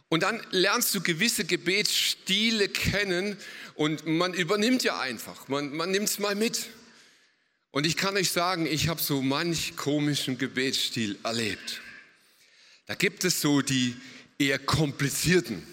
Und 0.09 0.24
dann 0.24 0.42
lernst 0.50 0.94
du 0.94 1.00
gewisse 1.00 1.44
Gebetsstile 1.44 2.68
kennen 2.68 3.37
und 3.74 4.07
man 4.07 4.35
übernimmt 4.35 4.83
ja 4.83 5.00
einfach, 5.00 5.48
man, 5.48 5.74
man 5.74 5.90
nimmt 5.90 6.09
es 6.09 6.18
mal 6.18 6.35
mit. 6.35 6.66
Und 7.70 7.87
ich 7.87 7.96
kann 7.96 8.16
euch 8.16 8.31
sagen, 8.31 8.66
ich 8.66 8.88
habe 8.88 9.00
so 9.00 9.22
manch 9.22 9.74
komischen 9.76 10.37
Gebetsstil 10.37 11.18
erlebt. 11.22 11.81
Da 12.87 12.94
gibt 12.94 13.24
es 13.24 13.40
so 13.40 13.62
die 13.62 13.96
eher 14.38 14.59
komplizierten. 14.59 15.66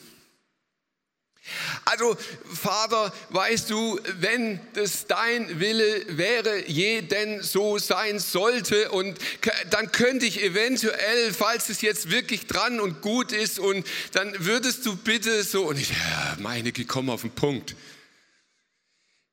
Also 1.85 2.17
Vater, 2.53 3.13
weißt 3.29 3.69
du, 3.69 3.99
wenn 4.19 4.59
das 4.73 5.07
dein 5.07 5.59
Wille 5.59 6.05
wäre, 6.09 6.67
je 6.67 7.01
denn 7.01 7.41
so 7.41 7.77
sein 7.77 8.19
sollte, 8.19 8.91
und 8.91 9.17
dann 9.69 9.91
könnte 9.91 10.25
ich 10.25 10.41
eventuell, 10.41 11.33
falls 11.33 11.69
es 11.69 11.81
jetzt 11.81 12.09
wirklich 12.09 12.47
dran 12.47 12.79
und 12.79 13.01
gut 13.01 13.31
ist, 13.31 13.59
und 13.59 13.85
dann 14.13 14.33
würdest 14.39 14.85
du 14.85 14.95
bitte 14.95 15.43
so, 15.43 15.67
und 15.67 15.79
ich, 15.79 15.89
ja, 15.89 16.37
meine, 16.39 16.71
komm 16.71 17.09
auf 17.09 17.21
den 17.21 17.31
Punkt. 17.31 17.75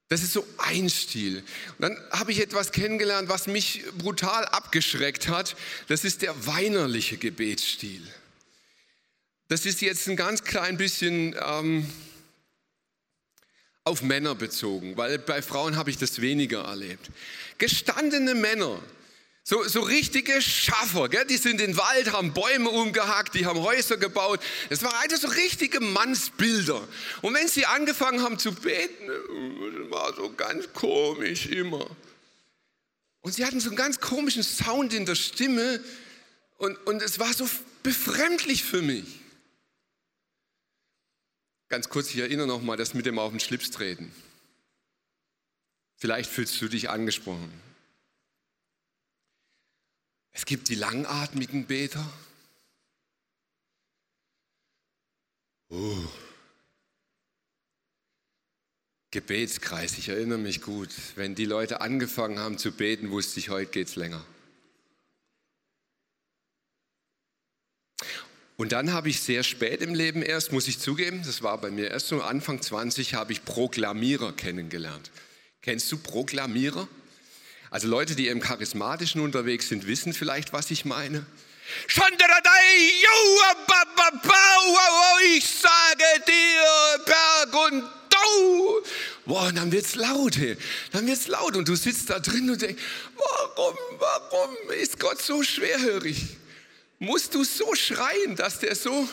Das 0.08 0.22
ist 0.22 0.32
so 0.32 0.46
ein 0.58 0.88
Stil. 0.88 1.38
Und 1.78 1.82
dann 1.82 1.98
habe 2.12 2.30
ich 2.30 2.40
etwas 2.40 2.70
kennengelernt, 2.70 3.28
was 3.28 3.48
mich 3.48 3.82
brutal 3.98 4.44
abgeschreckt 4.44 5.26
hat. 5.26 5.56
Das 5.88 6.04
ist 6.04 6.22
der 6.22 6.46
weinerliche 6.46 7.16
Gebetsstil. 7.16 8.02
Das 9.48 9.64
ist 9.64 9.80
jetzt 9.80 10.08
ein 10.08 10.16
ganz 10.16 10.42
klein 10.42 10.76
bisschen 10.76 11.36
ähm, 11.40 11.88
auf 13.84 14.02
Männer 14.02 14.34
bezogen, 14.34 14.96
weil 14.96 15.18
bei 15.18 15.40
Frauen 15.40 15.76
habe 15.76 15.90
ich 15.90 15.98
das 15.98 16.20
weniger 16.20 16.62
erlebt. 16.64 17.10
Gestandene 17.58 18.34
Männer, 18.34 18.82
so, 19.44 19.62
so 19.62 19.82
richtige 19.82 20.42
Schaffer, 20.42 21.08
gell? 21.08 21.24
die 21.24 21.36
sind 21.36 21.60
in 21.60 21.68
den 21.68 21.76
Wald, 21.76 22.10
haben 22.10 22.34
Bäume 22.34 22.68
umgehackt, 22.68 23.36
die 23.36 23.46
haben 23.46 23.60
Häuser 23.60 23.96
gebaut. 23.96 24.40
Es 24.70 24.82
waren 24.82 24.96
also 25.02 25.28
so 25.28 25.28
richtige 25.28 25.78
Mannsbilder. 25.78 26.86
Und 27.22 27.34
wenn 27.34 27.46
sie 27.46 27.64
angefangen 27.64 28.22
haben 28.22 28.40
zu 28.40 28.52
beten, 28.52 29.06
das 29.06 29.90
war 29.92 30.12
so 30.16 30.32
ganz 30.32 30.72
komisch 30.72 31.46
immer. 31.46 31.88
Und 33.20 33.34
sie 33.34 33.44
hatten 33.44 33.60
so 33.60 33.68
einen 33.68 33.76
ganz 33.76 34.00
komischen 34.00 34.42
Sound 34.42 34.92
in 34.92 35.06
der 35.06 35.14
Stimme 35.14 35.80
und, 36.58 36.76
und 36.88 37.00
es 37.00 37.20
war 37.20 37.32
so 37.32 37.48
befremdlich 37.84 38.64
für 38.64 38.82
mich. 38.82 39.04
Ganz 41.68 41.88
kurz, 41.88 42.10
ich 42.10 42.18
erinnere 42.18 42.46
nochmal 42.46 42.76
das 42.76 42.94
mit 42.94 43.06
dem 43.06 43.18
auf 43.18 43.30
den 43.30 43.40
Schlips 43.40 43.70
treten. 43.70 44.12
Vielleicht 45.96 46.30
fühlst 46.30 46.60
du 46.60 46.68
dich 46.68 46.90
angesprochen. 46.90 47.50
Es 50.32 50.44
gibt 50.44 50.68
die 50.68 50.74
langatmigen 50.74 51.66
Beter. 51.66 52.06
Oh. 55.70 56.06
Gebetskreis, 59.10 59.96
ich 59.96 60.10
erinnere 60.10 60.38
mich 60.38 60.60
gut. 60.60 60.90
Wenn 61.14 61.34
die 61.34 61.46
Leute 61.46 61.80
angefangen 61.80 62.38
haben 62.38 62.58
zu 62.58 62.70
beten, 62.70 63.10
wusste 63.10 63.40
ich, 63.40 63.48
heute 63.48 63.70
geht 63.70 63.88
es 63.88 63.96
länger. 63.96 64.24
Und 68.56 68.72
dann 68.72 68.92
habe 68.92 69.10
ich 69.10 69.20
sehr 69.20 69.42
spät 69.42 69.82
im 69.82 69.94
Leben 69.94 70.22
erst, 70.22 70.50
muss 70.50 70.66
ich 70.66 70.78
zugeben, 70.78 71.22
das 71.26 71.42
war 71.42 71.58
bei 71.58 71.70
mir 71.70 71.90
erst 71.90 72.08
so 72.08 72.22
Anfang 72.22 72.62
20, 72.62 73.14
habe 73.14 73.32
ich 73.32 73.44
Proklamierer 73.44 74.32
kennengelernt. 74.32 75.10
Kennst 75.60 75.92
du 75.92 75.98
Proklamierer? 75.98 76.88
Also 77.70 77.88
Leute, 77.88 78.14
die 78.14 78.28
im 78.28 78.40
Charismatischen 78.40 79.20
unterwegs 79.20 79.68
sind, 79.68 79.86
wissen 79.86 80.14
vielleicht, 80.14 80.54
was 80.54 80.70
ich 80.70 80.86
meine. 80.86 81.26
Ich 85.34 85.46
sage 85.46 86.22
dir, 86.26 87.04
Berg 87.04 87.66
und 87.66 87.82
Dau. 88.08 88.82
Boah, 89.26 89.48
und 89.48 89.56
dann 89.56 89.72
wird's 89.72 89.96
laut, 89.96 90.38
hey. 90.38 90.56
dann 90.92 91.06
wird's 91.06 91.26
laut 91.26 91.56
und 91.56 91.68
du 91.68 91.74
sitzt 91.74 92.08
da 92.08 92.20
drin 92.20 92.48
und 92.48 92.62
denkst, 92.62 92.82
warum, 93.16 93.76
warum 93.98 94.56
ist 94.80 94.98
Gott 94.98 95.20
so 95.20 95.42
schwerhörig? 95.42 96.38
Musst 96.98 97.34
du 97.34 97.44
so 97.44 97.74
schreien, 97.74 98.36
dass 98.36 98.58
der 98.58 98.74
so... 98.74 99.08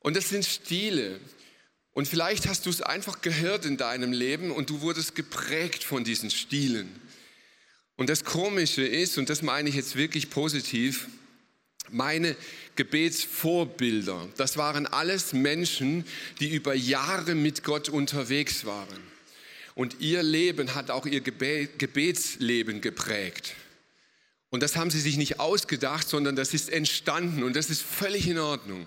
Und 0.00 0.16
das 0.16 0.28
sind 0.28 0.44
Stile. 0.44 1.18
Und 1.92 2.08
vielleicht 2.08 2.46
hast 2.46 2.66
du 2.66 2.70
es 2.70 2.82
einfach 2.82 3.22
gehört 3.22 3.64
in 3.64 3.76
deinem 3.76 4.12
Leben 4.12 4.50
und 4.50 4.68
du 4.68 4.80
wurdest 4.80 5.14
geprägt 5.14 5.82
von 5.84 6.04
diesen 6.04 6.30
Stilen. 6.30 7.00
Und 7.96 8.10
das 8.10 8.24
Komische 8.24 8.84
ist, 8.84 9.16
und 9.16 9.30
das 9.30 9.42
meine 9.42 9.68
ich 9.68 9.76
jetzt 9.76 9.94
wirklich 9.94 10.28
positiv, 10.28 11.06
meine 11.90 12.36
Gebetsvorbilder, 12.74 14.28
das 14.36 14.56
waren 14.56 14.86
alles 14.86 15.32
Menschen, 15.32 16.04
die 16.40 16.52
über 16.52 16.74
Jahre 16.74 17.36
mit 17.36 17.62
Gott 17.62 17.88
unterwegs 17.88 18.64
waren. 18.64 19.00
Und 19.76 20.00
ihr 20.00 20.22
Leben 20.22 20.74
hat 20.74 20.90
auch 20.90 21.06
ihr 21.06 21.20
Gebetsleben 21.20 22.80
geprägt. 22.80 23.54
Und 24.54 24.60
das 24.60 24.76
haben 24.76 24.88
sie 24.88 25.00
sich 25.00 25.16
nicht 25.16 25.40
ausgedacht, 25.40 26.08
sondern 26.08 26.36
das 26.36 26.54
ist 26.54 26.70
entstanden 26.70 27.42
und 27.42 27.56
das 27.56 27.70
ist 27.70 27.82
völlig 27.82 28.28
in 28.28 28.38
Ordnung. 28.38 28.86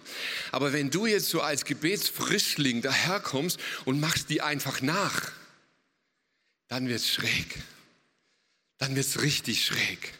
Aber 0.53 0.71
wenn 0.71 0.89
du 0.91 1.06
jetzt 1.08 1.27
so 1.27 1.41
als 1.41 1.65
Gebetsfrischling 1.65 2.82
daherkommst 2.82 3.60
und 3.84 3.99
machst 3.99 4.30
die 4.30 4.41
einfach 4.41 4.82
nach, 4.82 5.30
dann 6.69 6.88
wird 6.88 7.01
es 7.01 7.10
schräg. 7.10 7.58
Dann 8.77 8.95
wird 8.95 9.08
es 9.08 9.21
richtig 9.21 9.65
schräg. 9.65 10.13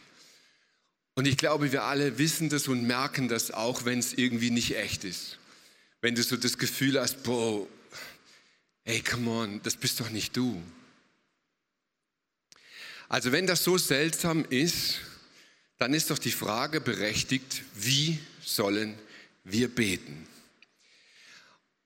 Und 1.16 1.30
ich 1.30 1.38
glaube, 1.38 1.72
wir 1.72 1.84
alle 1.84 2.18
wissen 2.18 2.50
das 2.50 2.68
und 2.68 2.86
merken 2.86 3.30
das 3.30 3.52
auch, 3.52 3.86
wenn 3.86 4.00
es 4.00 4.12
irgendwie 4.12 4.52
nicht 4.52 4.76
echt 4.76 5.06
ist. 5.06 5.40
Wenn 6.02 6.14
du 6.14 6.24
so 6.24 6.36
das 6.36 6.58
Gefühl 6.58 7.00
hast, 7.00 7.24
boah, 7.24 7.66
hey, 8.84 9.02
come 9.02 9.32
on, 9.32 9.62
das 9.64 9.78
bist 9.78 10.02
doch 10.02 10.10
nicht 10.10 10.36
du. 10.36 10.62
Also 13.08 13.32
wenn 13.32 13.48
das 13.48 13.64
so 13.64 13.78
seltsam 13.78 14.44
ist, 14.50 15.00
dann 15.78 15.94
ist 15.94 16.10
doch 16.10 16.18
die 16.18 16.32
Frage 16.32 16.82
berechtigt, 16.82 17.64
wie 17.76 18.20
sollen 18.44 18.98
wir 19.44 19.68
beten? 19.68 20.28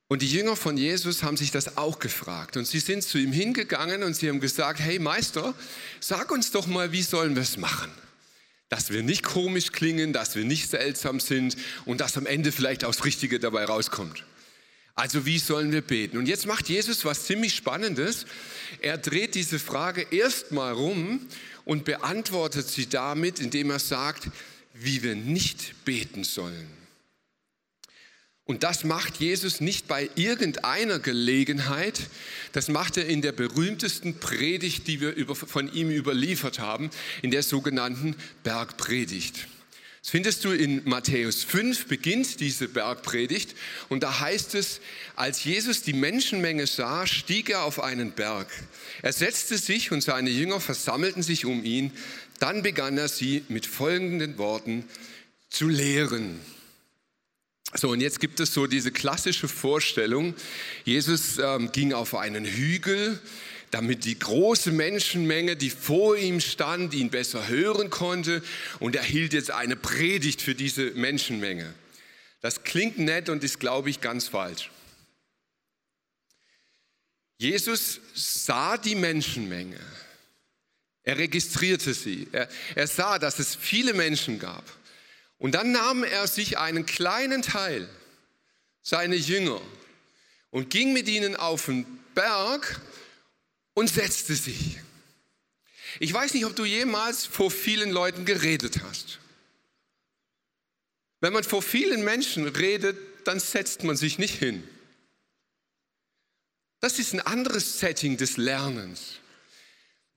Und 0.07 0.21
die 0.21 0.29
Jünger 0.29 0.57
von 0.57 0.75
Jesus 0.75 1.23
haben 1.23 1.37
sich 1.37 1.51
das 1.51 1.77
auch 1.77 1.99
gefragt. 1.99 2.57
Und 2.57 2.67
sie 2.67 2.79
sind 2.79 3.01
zu 3.01 3.17
ihm 3.17 3.31
hingegangen 3.31 4.03
und 4.03 4.13
sie 4.13 4.27
haben 4.27 4.41
gesagt, 4.41 4.81
hey 4.81 4.99
Meister, 4.99 5.53
sag 6.01 6.31
uns 6.31 6.51
doch 6.51 6.67
mal, 6.67 6.91
wie 6.91 7.01
sollen 7.01 7.35
wir 7.35 7.43
es 7.43 7.55
machen? 7.55 7.89
Dass 8.67 8.89
wir 8.89 9.03
nicht 9.03 9.23
komisch 9.23 9.71
klingen, 9.71 10.11
dass 10.11 10.35
wir 10.35 10.43
nicht 10.43 10.69
seltsam 10.69 11.21
sind 11.21 11.55
und 11.85 12.01
dass 12.01 12.17
am 12.17 12.25
Ende 12.25 12.51
vielleicht 12.51 12.83
auch 12.83 12.93
das 12.93 13.05
Richtige 13.05 13.39
dabei 13.39 13.63
rauskommt. 13.63 14.25
Also 14.95 15.25
wie 15.25 15.39
sollen 15.39 15.71
wir 15.71 15.81
beten? 15.81 16.17
Und 16.17 16.27
jetzt 16.27 16.45
macht 16.45 16.67
Jesus 16.67 17.05
was 17.05 17.23
ziemlich 17.23 17.55
Spannendes. 17.55 18.25
Er 18.81 18.97
dreht 18.97 19.35
diese 19.35 19.59
Frage 19.59 20.05
erstmal 20.11 20.73
rum 20.73 21.25
und 21.71 21.85
beantwortet 21.85 22.67
sie 22.67 22.89
damit, 22.89 23.39
indem 23.39 23.69
er 23.69 23.79
sagt, 23.79 24.27
wie 24.73 25.03
wir 25.03 25.15
nicht 25.15 25.85
beten 25.85 26.25
sollen. 26.25 26.67
Und 28.43 28.63
das 28.63 28.83
macht 28.83 29.21
Jesus 29.21 29.61
nicht 29.61 29.87
bei 29.87 30.09
irgendeiner 30.15 30.99
Gelegenheit, 30.99 32.09
das 32.51 32.67
macht 32.67 32.97
er 32.97 33.05
in 33.05 33.21
der 33.21 33.31
berühmtesten 33.31 34.19
Predigt, 34.19 34.85
die 34.87 34.99
wir 34.99 35.33
von 35.33 35.71
ihm 35.71 35.89
überliefert 35.89 36.59
haben, 36.59 36.89
in 37.21 37.31
der 37.31 37.41
sogenannten 37.41 38.17
Bergpredigt. 38.43 39.47
Das 40.01 40.09
findest 40.09 40.43
du 40.45 40.51
in 40.51 40.81
Matthäus 40.85 41.43
5, 41.43 41.85
beginnt 41.85 42.39
diese 42.39 42.67
Bergpredigt 42.67 43.53
und 43.87 44.01
da 44.01 44.19
heißt 44.19 44.55
es, 44.55 44.81
als 45.15 45.43
Jesus 45.43 45.83
die 45.83 45.93
Menschenmenge 45.93 46.65
sah, 46.65 47.05
stieg 47.05 47.51
er 47.51 47.63
auf 47.63 47.83
einen 47.83 48.11
Berg. 48.13 48.47
Er 49.03 49.13
setzte 49.13 49.59
sich 49.59 49.91
und 49.91 50.01
seine 50.01 50.31
Jünger 50.31 50.59
versammelten 50.59 51.21
sich 51.21 51.45
um 51.45 51.63
ihn. 51.63 51.91
Dann 52.39 52.63
begann 52.63 52.97
er 52.97 53.09
sie 53.09 53.43
mit 53.47 53.67
folgenden 53.67 54.39
Worten 54.39 54.85
zu 55.51 55.69
lehren. 55.69 56.39
So, 57.75 57.91
und 57.91 58.01
jetzt 58.01 58.19
gibt 58.19 58.39
es 58.39 58.55
so 58.55 58.65
diese 58.65 58.91
klassische 58.91 59.47
Vorstellung, 59.47 60.33
Jesus 60.83 61.37
ähm, 61.37 61.71
ging 61.71 61.93
auf 61.93 62.15
einen 62.15 62.43
Hügel, 62.43 63.19
damit 63.71 64.05
die 64.05 64.19
große 64.19 64.71
Menschenmenge, 64.71 65.55
die 65.55 65.69
vor 65.69 66.17
ihm 66.17 66.39
stand, 66.39 66.93
ihn 66.93 67.09
besser 67.09 67.47
hören 67.47 67.89
konnte. 67.89 68.43
Und 68.79 68.95
er 68.95 69.03
hielt 69.03 69.33
jetzt 69.33 69.51
eine 69.51 69.75
Predigt 69.75 70.41
für 70.41 70.53
diese 70.55 70.91
Menschenmenge. 70.91 71.73
Das 72.41 72.63
klingt 72.63 72.99
nett 72.99 73.29
und 73.29 73.43
ist, 73.43 73.59
glaube 73.59 73.89
ich, 73.89 74.01
ganz 74.01 74.27
falsch. 74.27 74.69
Jesus 77.37 77.99
sah 78.13 78.77
die 78.77 78.95
Menschenmenge. 78.95 79.79
Er 81.03 81.17
registrierte 81.17 81.93
sie. 81.93 82.27
Er, 82.31 82.47
er 82.75 82.87
sah, 82.87 83.17
dass 83.17 83.39
es 83.39 83.55
viele 83.55 83.93
Menschen 83.93 84.37
gab. 84.37 84.63
Und 85.37 85.55
dann 85.55 85.71
nahm 85.71 86.03
er 86.03 86.27
sich 86.27 86.59
einen 86.59 86.85
kleinen 86.85 87.41
Teil, 87.41 87.89
seine 88.83 89.15
Jünger, 89.15 89.59
und 90.51 90.69
ging 90.69 90.93
mit 90.93 91.07
ihnen 91.07 91.35
auf 91.35 91.65
den 91.65 91.85
Berg 92.13 92.79
und 93.73 93.89
setzte 93.89 94.35
sich. 94.35 94.77
Ich 95.99 96.13
weiß 96.13 96.33
nicht, 96.33 96.45
ob 96.45 96.55
du 96.55 96.65
jemals 96.65 97.25
vor 97.25 97.51
vielen 97.51 97.91
Leuten 97.91 98.25
geredet 98.25 98.81
hast. 98.83 99.19
Wenn 101.19 101.33
man 101.33 101.43
vor 101.43 101.61
vielen 101.61 102.03
Menschen 102.03 102.47
redet, 102.47 102.97
dann 103.25 103.39
setzt 103.39 103.83
man 103.83 103.95
sich 103.95 104.17
nicht 104.17 104.39
hin. 104.39 104.67
Das 106.79 106.97
ist 106.97 107.13
ein 107.13 107.19
anderes 107.19 107.79
Setting 107.79 108.17
des 108.17 108.37
Lernens. 108.37 109.19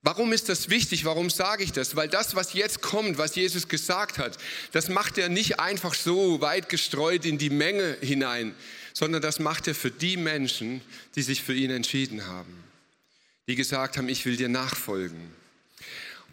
Warum 0.01 0.33
ist 0.33 0.49
das 0.49 0.69
wichtig? 0.69 1.05
Warum 1.05 1.29
sage 1.29 1.63
ich 1.63 1.71
das? 1.71 1.95
Weil 1.95 2.07
das, 2.07 2.35
was 2.35 2.53
jetzt 2.53 2.81
kommt, 2.81 3.17
was 3.17 3.35
Jesus 3.35 3.67
gesagt 3.67 4.17
hat, 4.17 4.37
das 4.71 4.87
macht 4.87 5.17
er 5.17 5.29
nicht 5.29 5.59
einfach 5.59 5.93
so 5.93 6.41
weit 6.41 6.69
gestreut 6.69 7.25
in 7.25 7.37
die 7.37 7.49
Menge 7.49 7.97
hinein, 8.01 8.55
sondern 8.93 9.21
das 9.21 9.39
macht 9.39 9.67
er 9.67 9.75
für 9.75 9.91
die 9.91 10.17
Menschen, 10.17 10.81
die 11.15 11.23
sich 11.23 11.43
für 11.43 11.53
ihn 11.53 11.71
entschieden 11.71 12.25
haben 12.25 12.65
die 13.47 13.55
gesagt 13.55 13.97
haben, 13.97 14.09
ich 14.09 14.25
will 14.25 14.37
dir 14.37 14.49
nachfolgen. 14.49 15.33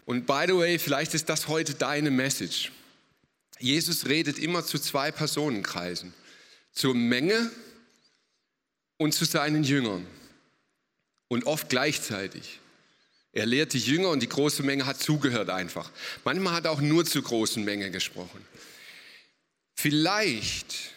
Und 0.05 0.25
by 0.25 0.45
the 0.47 0.55
way, 0.55 0.79
vielleicht 0.79 1.13
ist 1.13 1.29
das 1.29 1.47
heute 1.47 1.75
deine 1.75 2.11
Message. 2.11 2.71
Jesus 3.59 4.07
redet 4.07 4.39
immer 4.39 4.65
zu 4.65 4.79
zwei 4.79 5.11
Personenkreisen, 5.11 6.13
zur 6.73 6.95
Menge 6.95 7.51
und 8.97 9.13
zu 9.13 9.25
seinen 9.25 9.63
Jüngern. 9.63 10.05
und 11.29 11.45
oft 11.47 11.67
gleichzeitig. 11.67 12.59
Er 13.31 13.47
lehrt 13.47 13.73
die 13.73 13.79
Jünger 13.79 14.09
und 14.09 14.19
die 14.19 14.29
große 14.29 14.61
Menge 14.61 14.85
hat 14.85 15.01
zugehört 15.01 15.49
einfach. 15.49 15.91
Manchmal 16.23 16.53
hat 16.53 16.65
er 16.65 16.71
auch 16.71 16.81
nur 16.81 17.05
zur 17.05 17.23
großen 17.23 17.63
Menge 17.63 17.89
gesprochen. 17.89 18.45
Vielleicht 19.73 20.92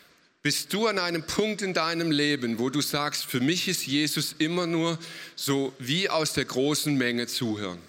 bist 0.46 0.72
du 0.72 0.86
an 0.86 1.00
einem 1.00 1.24
Punkt 1.24 1.60
in 1.60 1.74
deinem 1.74 2.12
Leben, 2.12 2.60
wo 2.60 2.70
du 2.70 2.80
sagst, 2.80 3.26
für 3.26 3.40
mich 3.40 3.66
ist 3.66 3.84
Jesus 3.84 4.36
immer 4.38 4.68
nur 4.68 4.96
so 5.34 5.74
wie 5.80 6.08
aus 6.08 6.34
der 6.34 6.44
großen 6.44 6.94
Menge 6.94 7.26
zuhören. 7.26 7.80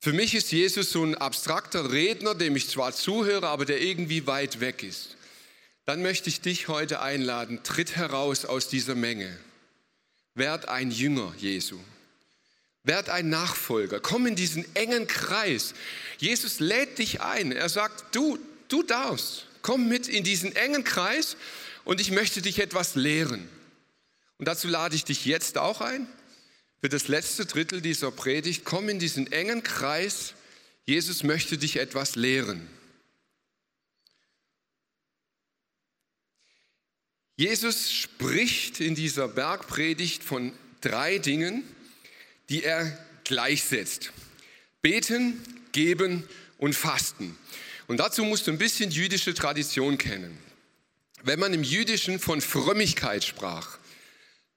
Für 0.00 0.12
mich 0.12 0.34
ist 0.34 0.52
Jesus 0.52 0.90
so 0.90 1.02
ein 1.02 1.14
abstrakter 1.14 1.92
Redner, 1.92 2.34
dem 2.34 2.56
ich 2.56 2.68
zwar 2.68 2.92
zuhöre, 2.92 3.48
aber 3.48 3.64
der 3.64 3.80
irgendwie 3.80 4.26
weit 4.26 4.60
weg 4.60 4.82
ist. 4.82 5.16
Dann 5.86 6.02
möchte 6.02 6.28
ich 6.28 6.42
dich 6.42 6.68
heute 6.68 7.00
einladen, 7.00 7.60
tritt 7.62 7.96
heraus 7.96 8.44
aus 8.44 8.68
dieser 8.68 8.94
Menge. 8.94 9.34
Werd 10.34 10.68
ein 10.68 10.90
Jünger 10.90 11.32
Jesu. 11.38 11.78
Werd 12.84 13.08
ein 13.08 13.30
Nachfolger. 13.30 13.98
Komm 13.98 14.26
in 14.26 14.36
diesen 14.36 14.66
engen 14.76 15.06
Kreis. 15.06 15.72
Jesus 16.18 16.60
lädt 16.60 16.98
dich 16.98 17.22
ein. 17.22 17.50
Er 17.50 17.70
sagt, 17.70 18.14
du, 18.14 18.38
du 18.68 18.82
darfst. 18.82 19.47
Komm 19.62 19.88
mit 19.88 20.08
in 20.08 20.24
diesen 20.24 20.54
engen 20.54 20.84
Kreis 20.84 21.36
und 21.84 22.00
ich 22.00 22.10
möchte 22.10 22.42
dich 22.42 22.58
etwas 22.58 22.94
lehren. 22.94 23.48
Und 24.38 24.46
dazu 24.46 24.68
lade 24.68 24.94
ich 24.94 25.04
dich 25.04 25.24
jetzt 25.24 25.58
auch 25.58 25.80
ein. 25.80 26.06
Für 26.80 26.88
das 26.88 27.08
letzte 27.08 27.44
Drittel 27.44 27.80
dieser 27.80 28.10
Predigt, 28.10 28.64
komm 28.64 28.88
in 28.88 28.98
diesen 28.98 29.30
engen 29.32 29.62
Kreis. 29.62 30.34
Jesus 30.86 31.24
möchte 31.24 31.58
dich 31.58 31.76
etwas 31.76 32.14
lehren. 32.14 32.68
Jesus 37.36 37.92
spricht 37.92 38.80
in 38.80 38.94
dieser 38.94 39.28
Bergpredigt 39.28 40.24
von 40.24 40.52
drei 40.80 41.18
Dingen, 41.18 41.62
die 42.48 42.64
er 42.64 42.98
gleichsetzt. 43.24 44.12
Beten, 44.82 45.40
geben 45.72 46.28
und 46.58 46.74
fasten. 46.74 47.36
Und 47.88 47.96
dazu 47.96 48.22
musst 48.22 48.46
du 48.46 48.52
ein 48.52 48.58
bisschen 48.58 48.90
jüdische 48.90 49.34
Tradition 49.34 49.98
kennen. 49.98 50.38
Wenn 51.22 51.40
man 51.40 51.52
im 51.52 51.64
Jüdischen 51.64 52.20
von 52.20 52.40
Frömmigkeit 52.40 53.24
sprach, 53.24 53.78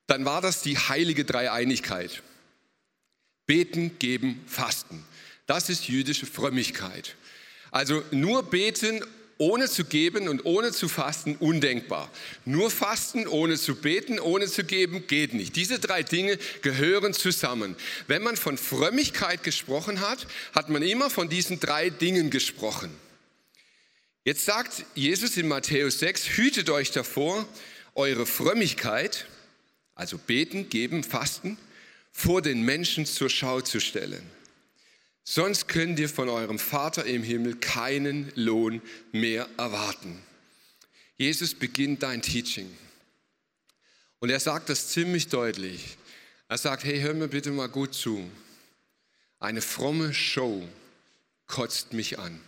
dann 0.05 0.25
war 0.25 0.41
das 0.41 0.61
die 0.61 0.77
heilige 0.77 1.25
Dreieinigkeit. 1.25 2.21
Beten, 3.47 3.97
geben, 3.97 4.43
fasten. 4.45 5.03
Das 5.47 5.69
ist 5.69 5.87
jüdische 5.87 6.25
Frömmigkeit. 6.25 7.15
Also 7.71 8.03
nur 8.11 8.43
beten 8.43 9.03
ohne 9.37 9.67
zu 9.67 9.85
geben 9.85 10.27
und 10.27 10.45
ohne 10.45 10.71
zu 10.71 10.87
fasten 10.87 11.35
undenkbar. 11.37 12.11
Nur 12.45 12.69
fasten 12.69 13.27
ohne 13.27 13.57
zu 13.57 13.75
beten, 13.75 14.19
ohne 14.19 14.45
zu 14.47 14.63
geben 14.63 15.07
geht 15.07 15.33
nicht. 15.33 15.55
Diese 15.55 15.79
drei 15.79 16.03
Dinge 16.03 16.37
gehören 16.61 17.13
zusammen. 17.13 17.75
Wenn 18.07 18.21
man 18.21 18.35
von 18.35 18.57
Frömmigkeit 18.57 19.41
gesprochen 19.41 20.01
hat, 20.01 20.27
hat 20.53 20.69
man 20.69 20.83
immer 20.83 21.09
von 21.09 21.27
diesen 21.27 21.59
drei 21.59 21.89
Dingen 21.89 22.29
gesprochen. 22.29 22.91
Jetzt 24.23 24.45
sagt 24.45 24.85
Jesus 24.93 25.35
in 25.37 25.47
Matthäus 25.47 25.97
6, 25.97 26.37
hütet 26.37 26.69
euch 26.69 26.91
davor, 26.91 27.47
eure 27.95 28.27
Frömmigkeit, 28.27 29.25
also 29.95 30.19
beten, 30.19 30.69
geben, 30.69 31.03
fasten, 31.03 31.57
vor 32.11 32.43
den 32.43 32.61
Menschen 32.61 33.07
zur 33.07 33.31
Schau 33.31 33.61
zu 33.61 33.79
stellen. 33.79 34.21
Sonst 35.23 35.67
könnt 35.67 35.97
ihr 35.97 36.09
von 36.09 36.29
eurem 36.29 36.59
Vater 36.59 37.05
im 37.05 37.23
Himmel 37.23 37.55
keinen 37.55 38.31
Lohn 38.35 38.81
mehr 39.11 39.49
erwarten. 39.57 40.21
Jesus 41.17 41.55
beginnt 41.55 42.03
dein 42.03 42.21
Teaching. 42.21 42.69
Und 44.19 44.29
er 44.29 44.39
sagt 44.39 44.69
das 44.69 44.89
ziemlich 44.89 45.29
deutlich. 45.29 45.97
Er 46.47 46.59
sagt, 46.59 46.83
hey, 46.83 46.99
hör 46.99 47.15
mir 47.15 47.27
bitte 47.27 47.49
mal 47.49 47.69
gut 47.69 47.95
zu. 47.95 48.29
Eine 49.39 49.61
fromme 49.61 50.13
Show 50.13 50.67
kotzt 51.47 51.93
mich 51.93 52.19
an. 52.19 52.39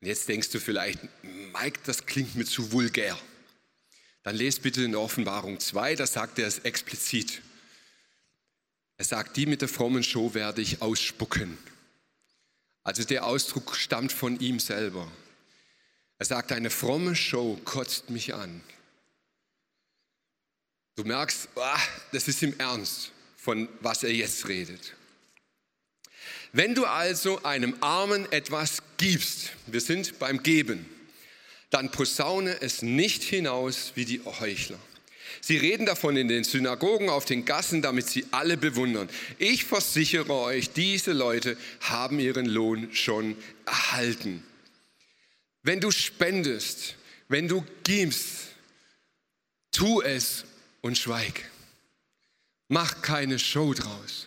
Und 0.00 0.06
jetzt 0.06 0.28
denkst 0.28 0.50
du 0.50 0.60
vielleicht, 0.60 0.98
Mike, 1.22 1.80
das 1.84 2.06
klingt 2.06 2.34
mir 2.34 2.46
zu 2.46 2.72
vulgär. 2.72 3.18
Dann 4.22 4.36
lest 4.36 4.62
bitte 4.62 4.82
in 4.82 4.94
Offenbarung 4.94 5.60
2, 5.60 5.94
da 5.96 6.06
sagt 6.06 6.38
er 6.38 6.46
es 6.46 6.60
explizit. 6.60 7.42
Er 8.96 9.04
sagt, 9.04 9.36
die 9.36 9.46
mit 9.46 9.62
der 9.62 9.68
frommen 9.68 10.02
Show 10.02 10.34
werde 10.34 10.60
ich 10.60 10.82
ausspucken. 10.82 11.56
Also 12.82 13.04
der 13.04 13.24
Ausdruck 13.24 13.76
stammt 13.76 14.12
von 14.12 14.38
ihm 14.40 14.58
selber. 14.58 15.10
Er 16.18 16.26
sagt, 16.26 16.52
eine 16.52 16.70
fromme 16.70 17.16
Show 17.16 17.58
kotzt 17.64 18.10
mich 18.10 18.34
an. 18.34 18.62
Du 20.96 21.04
merkst, 21.04 21.48
ah, 21.56 21.80
das 22.12 22.28
ist 22.28 22.42
im 22.42 22.58
Ernst, 22.58 23.12
von 23.36 23.68
was 23.80 24.02
er 24.02 24.12
jetzt 24.12 24.48
redet. 24.48 24.94
Wenn 26.52 26.74
du 26.74 26.84
also 26.84 27.42
einem 27.44 27.76
Armen 27.80 28.30
etwas 28.32 28.82
gibst, 28.96 29.50
wir 29.66 29.80
sind 29.80 30.18
beim 30.18 30.42
Geben, 30.42 30.84
dann 31.70 31.90
posaune 31.92 32.60
es 32.60 32.82
nicht 32.82 33.22
hinaus 33.22 33.92
wie 33.94 34.04
die 34.04 34.20
Heuchler. 34.24 34.78
Sie 35.40 35.56
reden 35.56 35.86
davon 35.86 36.16
in 36.16 36.28
den 36.28 36.44
Synagogen, 36.44 37.08
auf 37.08 37.24
den 37.24 37.44
Gassen, 37.44 37.82
damit 37.82 38.08
sie 38.08 38.26
alle 38.32 38.56
bewundern. 38.56 39.08
Ich 39.38 39.64
versichere 39.64 40.32
euch, 40.34 40.70
diese 40.70 41.12
Leute 41.12 41.56
haben 41.80 42.18
ihren 42.18 42.46
Lohn 42.46 42.92
schon 42.92 43.36
erhalten. 43.64 44.42
Wenn 45.62 45.80
du 45.80 45.90
spendest, 45.90 46.96
wenn 47.28 47.48
du 47.48 47.64
gibst, 47.84 48.48
tu 49.70 50.02
es 50.02 50.44
und 50.80 50.98
schweig. 50.98 51.48
Mach 52.68 53.02
keine 53.02 53.38
Show 53.38 53.72
draus. 53.72 54.26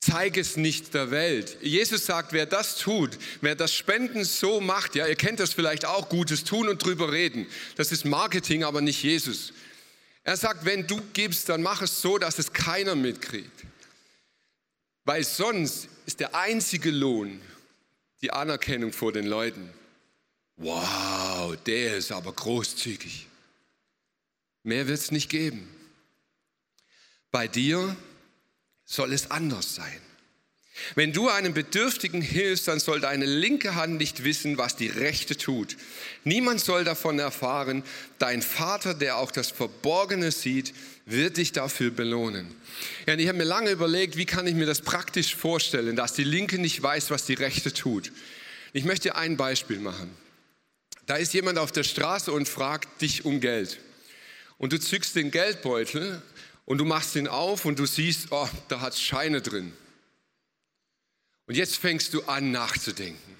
Zeig 0.00 0.38
es 0.38 0.56
nicht 0.56 0.94
der 0.94 1.10
Welt. 1.10 1.58
Jesus 1.60 2.06
sagt, 2.06 2.32
wer 2.32 2.46
das 2.46 2.78
tut, 2.78 3.18
wer 3.42 3.54
das 3.54 3.74
Spenden 3.74 4.24
so 4.24 4.60
macht, 4.60 4.94
ja, 4.94 5.06
ihr 5.06 5.14
kennt 5.14 5.40
das 5.40 5.52
vielleicht 5.52 5.84
auch, 5.84 6.08
Gutes 6.08 6.44
tun 6.44 6.70
und 6.70 6.82
drüber 6.82 7.12
reden. 7.12 7.46
Das 7.76 7.92
ist 7.92 8.06
Marketing, 8.06 8.64
aber 8.64 8.80
nicht 8.80 9.02
Jesus. 9.02 9.52
Er 10.24 10.38
sagt, 10.38 10.64
wenn 10.64 10.86
du 10.86 11.00
gibst, 11.12 11.50
dann 11.50 11.62
mach 11.62 11.82
es 11.82 12.00
so, 12.00 12.16
dass 12.16 12.38
es 12.38 12.52
keiner 12.52 12.94
mitkriegt. 12.94 13.64
Weil 15.04 15.22
sonst 15.24 15.88
ist 16.06 16.20
der 16.20 16.34
einzige 16.34 16.90
Lohn 16.90 17.40
die 18.22 18.32
Anerkennung 18.32 18.92
vor 18.92 19.12
den 19.12 19.26
Leuten. 19.26 19.68
Wow, 20.56 21.56
der 21.66 21.96
ist 21.96 22.12
aber 22.12 22.32
großzügig. 22.32 23.26
Mehr 24.62 24.86
wird 24.88 24.98
es 24.98 25.10
nicht 25.10 25.28
geben. 25.30 25.68
Bei 27.30 27.48
dir 27.48 27.96
soll 28.90 29.12
es 29.12 29.30
anders 29.30 29.76
sein. 29.76 30.00
Wenn 30.94 31.12
du 31.12 31.28
einem 31.28 31.54
Bedürftigen 31.54 32.22
hilfst, 32.22 32.66
dann 32.66 32.80
soll 32.80 33.00
deine 33.00 33.26
linke 33.26 33.74
Hand 33.74 33.98
nicht 33.98 34.24
wissen, 34.24 34.58
was 34.58 34.76
die 34.76 34.88
rechte 34.88 35.36
tut. 35.36 35.76
Niemand 36.24 36.60
soll 36.60 36.84
davon 36.84 37.18
erfahren. 37.18 37.84
Dein 38.18 38.42
Vater, 38.42 38.94
der 38.94 39.18
auch 39.18 39.30
das 39.30 39.50
Verborgene 39.50 40.32
sieht, 40.32 40.72
wird 41.06 41.36
dich 41.36 41.52
dafür 41.52 41.90
belohnen. 41.90 42.54
Ja, 43.06 43.14
ich 43.14 43.28
habe 43.28 43.38
mir 43.38 43.44
lange 43.44 43.70
überlegt, 43.70 44.16
wie 44.16 44.26
kann 44.26 44.46
ich 44.46 44.54
mir 44.54 44.66
das 44.66 44.80
praktisch 44.80 45.36
vorstellen, 45.36 45.96
dass 45.96 46.14
die 46.14 46.24
linke 46.24 46.58
nicht 46.58 46.82
weiß, 46.82 47.10
was 47.10 47.26
die 47.26 47.34
rechte 47.34 47.72
tut. 47.72 48.10
Ich 48.72 48.84
möchte 48.84 49.16
ein 49.16 49.36
Beispiel 49.36 49.78
machen. 49.78 50.10
Da 51.06 51.16
ist 51.16 51.34
jemand 51.34 51.58
auf 51.58 51.72
der 51.72 51.84
Straße 51.84 52.32
und 52.32 52.48
fragt 52.48 53.02
dich 53.02 53.24
um 53.24 53.40
Geld. 53.40 53.78
Und 54.58 54.72
du 54.72 54.80
zückst 54.80 55.14
den 55.14 55.30
Geldbeutel 55.30 56.22
und 56.64 56.78
du 56.78 56.84
machst 56.84 57.16
ihn 57.16 57.28
auf 57.28 57.64
und 57.64 57.78
du 57.78 57.86
siehst, 57.86 58.28
oh, 58.30 58.48
da 58.68 58.80
hat 58.80 58.96
Scheine 58.96 59.42
drin. 59.42 59.72
Und 61.46 61.56
jetzt 61.56 61.76
fängst 61.76 62.14
du 62.14 62.22
an 62.24 62.52
nachzudenken. 62.52 63.36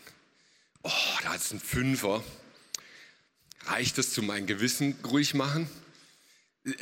Oh, 0.83 0.91
da 1.23 1.35
ist 1.35 1.53
ein 1.53 1.61
Fünfer. 1.61 2.25
Reicht 3.67 3.99
das 3.99 4.13
zu 4.13 4.23
meinem 4.23 4.47
Gewissen 4.47 4.97
ruhig 5.05 5.35
machen? 5.35 5.69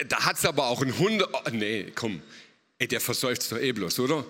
Da 0.08 0.24
hat 0.24 0.38
es 0.38 0.44
aber 0.44 0.66
auch 0.66 0.82
ein 0.82 0.96
Hundert. 0.98 1.28
Oh, 1.32 1.50
nee, 1.50 1.92
komm. 1.94 2.22
Ey, 2.78 2.88
der 2.88 3.00
versäuft 3.00 3.50
doch 3.50 3.58
eh 3.58 3.72
bloß, 3.72 3.98
oder? 3.98 4.24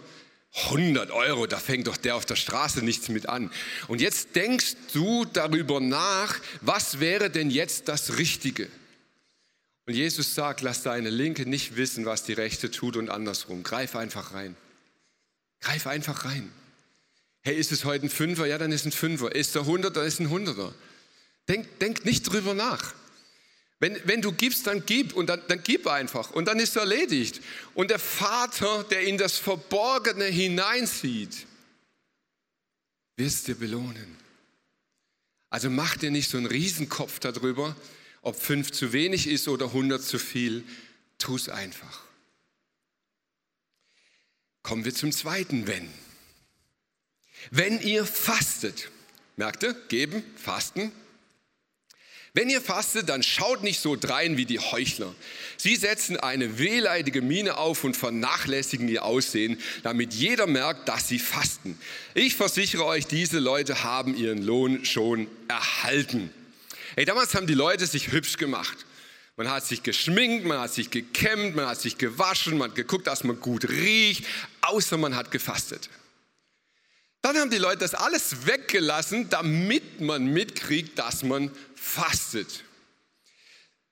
100 0.55 1.11
Euro, 1.11 1.47
da 1.47 1.59
fängt 1.59 1.87
doch 1.87 1.97
der 1.97 2.17
auf 2.17 2.25
der 2.25 2.37
Straße 2.37 2.83
nichts 2.83 3.09
mit 3.09 3.29
an. 3.29 3.51
Und 3.87 4.01
jetzt 4.01 4.35
denkst 4.35 4.75
du 4.93 5.25
darüber 5.27 5.79
nach, 5.81 6.41
was 6.63 7.01
wäre 7.01 7.31
denn 7.31 7.51
jetzt 7.51 7.89
das 7.89 8.17
Richtige? 8.17 8.69
Und 9.89 9.95
Jesus 9.95 10.35
sagt, 10.35 10.61
lass 10.61 10.83
deine 10.83 11.09
Linke 11.09 11.49
nicht 11.49 11.77
wissen, 11.77 12.05
was 12.05 12.23
die 12.23 12.35
Rechte 12.35 12.71
tut 12.71 12.95
und 12.99 13.09
andersrum. 13.09 13.63
Greif 13.63 13.97
einfach 13.97 14.35
rein. 14.35 14.55
Greif 15.61 15.87
einfach 15.87 16.27
rein. 16.27 16.53
Hey, 17.41 17.57
ist 17.57 17.73
es 17.73 17.87
heute 17.87 18.05
ein 18.05 18.11
Fünfer? 18.11 18.45
Ja, 18.45 18.59
dann 18.59 18.71
ist 18.71 18.85
ein 18.85 18.93
Fünfer. 18.93 19.35
Ist 19.35 19.55
der 19.55 19.65
Hunderter? 19.65 20.05
Ist 20.05 20.21
ein 20.21 20.29
Hunderter. 20.29 20.75
Denk, 21.49 21.79
denk 21.79 22.05
nicht 22.05 22.25
drüber 22.25 22.53
nach. 22.53 22.93
Wenn, 23.81 23.99
wenn 24.05 24.21
du 24.21 24.31
gibst, 24.31 24.67
dann 24.67 24.85
gib 24.85 25.15
und 25.15 25.29
dann, 25.29 25.41
dann 25.49 25.63
gib 25.63 25.87
einfach 25.87 26.33
und 26.33 26.45
dann 26.45 26.59
ist 26.59 26.71
es 26.71 26.77
erledigt. 26.77 27.41
Und 27.73 27.91
der 27.91 27.99
Vater, 27.99 28.85
der 28.91 29.05
in 29.05 29.17
das 29.17 29.39
Verborgene 29.39 30.27
hineinsieht, 30.27 31.47
wird 33.17 33.29
es 33.31 33.43
dir 33.43 33.55
belohnen. 33.55 34.19
Also 35.49 35.71
mach 35.71 35.97
dir 35.97 36.11
nicht 36.11 36.29
so 36.29 36.37
einen 36.37 36.45
Riesenkopf 36.45 37.21
darüber 37.21 37.75
Ob 38.23 38.41
fünf 38.41 38.73
zu 38.73 38.93
wenig 38.93 39.27
ist 39.27 39.49
oder 39.49 39.67
100 39.67 40.03
zu 40.03 40.19
viel, 40.19 40.65
tu 41.19 41.37
es 41.37 41.49
einfach. 41.49 42.03
Kommen 44.63 44.85
wir 44.85 44.95
zum 44.95 45.13
zweiten 45.13 45.67
Wenn. 45.67 45.89
Wenn 47.51 47.81
ihr 47.81 48.05
fastet, 48.05 48.91
merkt 49.37 49.63
ihr, 49.63 49.75
geben, 49.89 50.23
fasten, 50.37 50.93
wenn 52.35 52.51
ihr 52.51 52.61
fastet, 52.61 53.09
dann 53.09 53.23
schaut 53.23 53.65
nicht 53.65 53.81
so 53.81 53.97
drein 53.97 54.37
wie 54.37 54.45
die 54.45 54.61
Heuchler. 54.61 55.15
Sie 55.57 55.75
setzen 55.75 56.19
eine 56.19 56.59
wehleidige 56.59 57.23
Miene 57.23 57.57
auf 57.57 57.83
und 57.83 57.97
vernachlässigen 57.97 58.89
ihr 58.89 59.05
Aussehen, 59.05 59.59
damit 59.83 60.15
jeder 60.15 60.47
merkt, 60.47 60.89
dass 60.89 61.09
sie 61.09 61.19
fasten. 61.19 61.79
Ich 62.15 62.37
versichere 62.37 62.85
euch, 62.85 63.07
diese 63.07 63.39
Leute 63.39 63.83
haben 63.83 64.15
ihren 64.15 64.43
Lohn 64.43 64.85
schon 64.85 65.27
erhalten. 65.49 66.31
Hey, 66.95 67.05
damals 67.05 67.35
haben 67.35 67.47
die 67.47 67.55
Leute 67.55 67.87
sich 67.87 68.13
hübsch 68.13 68.37
gemacht. 68.37 68.87
Man 69.37 69.51
hat 69.51 69.65
sich 69.65 69.83
geschminkt, 69.83 70.45
man 70.47 70.59
hat 70.59 70.73
sich 70.73 70.91
gekämmt, 70.91 71.55
man 71.55 71.67
hat 71.67 71.81
sich 71.81 71.97
gewaschen, 71.97 72.59
man 72.59 72.71
hat 72.71 72.77
geguckt, 72.77 73.07
dass 73.07 73.23
man 73.23 73.39
gut 73.39 73.69
riecht, 73.69 74.27
außer 74.63 74.97
man 74.97 75.15
hat 75.15 75.31
gefastet. 75.31 75.89
Dann 77.23 77.37
haben 77.37 77.51
die 77.51 77.59
Leute 77.59 77.79
das 77.79 77.95
alles 77.95 78.47
weggelassen, 78.47 79.29
damit 79.29 80.01
man 80.01 80.27
mitkriegt, 80.27 80.99
dass 80.99 81.23
man 81.23 81.51
fastet. 81.77 82.65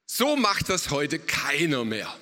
So 0.06 0.36
macht 0.36 0.68
das 0.68 0.90
heute 0.90 1.18
keiner 1.18 1.84
mehr. 1.84 2.12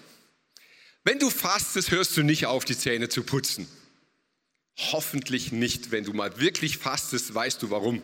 Wenn 1.02 1.18
du 1.18 1.28
fastest, 1.28 1.90
hörst 1.90 2.16
du 2.16 2.22
nicht 2.22 2.46
auf, 2.46 2.64
die 2.64 2.76
Zähne 2.76 3.08
zu 3.08 3.22
putzen. 3.22 3.68
Hoffentlich 4.76 5.52
nicht. 5.52 5.90
Wenn 5.90 6.04
du 6.04 6.12
mal 6.12 6.40
wirklich 6.40 6.78
fastest, 6.78 7.34
weißt 7.34 7.62
du 7.62 7.70
warum. 7.70 8.02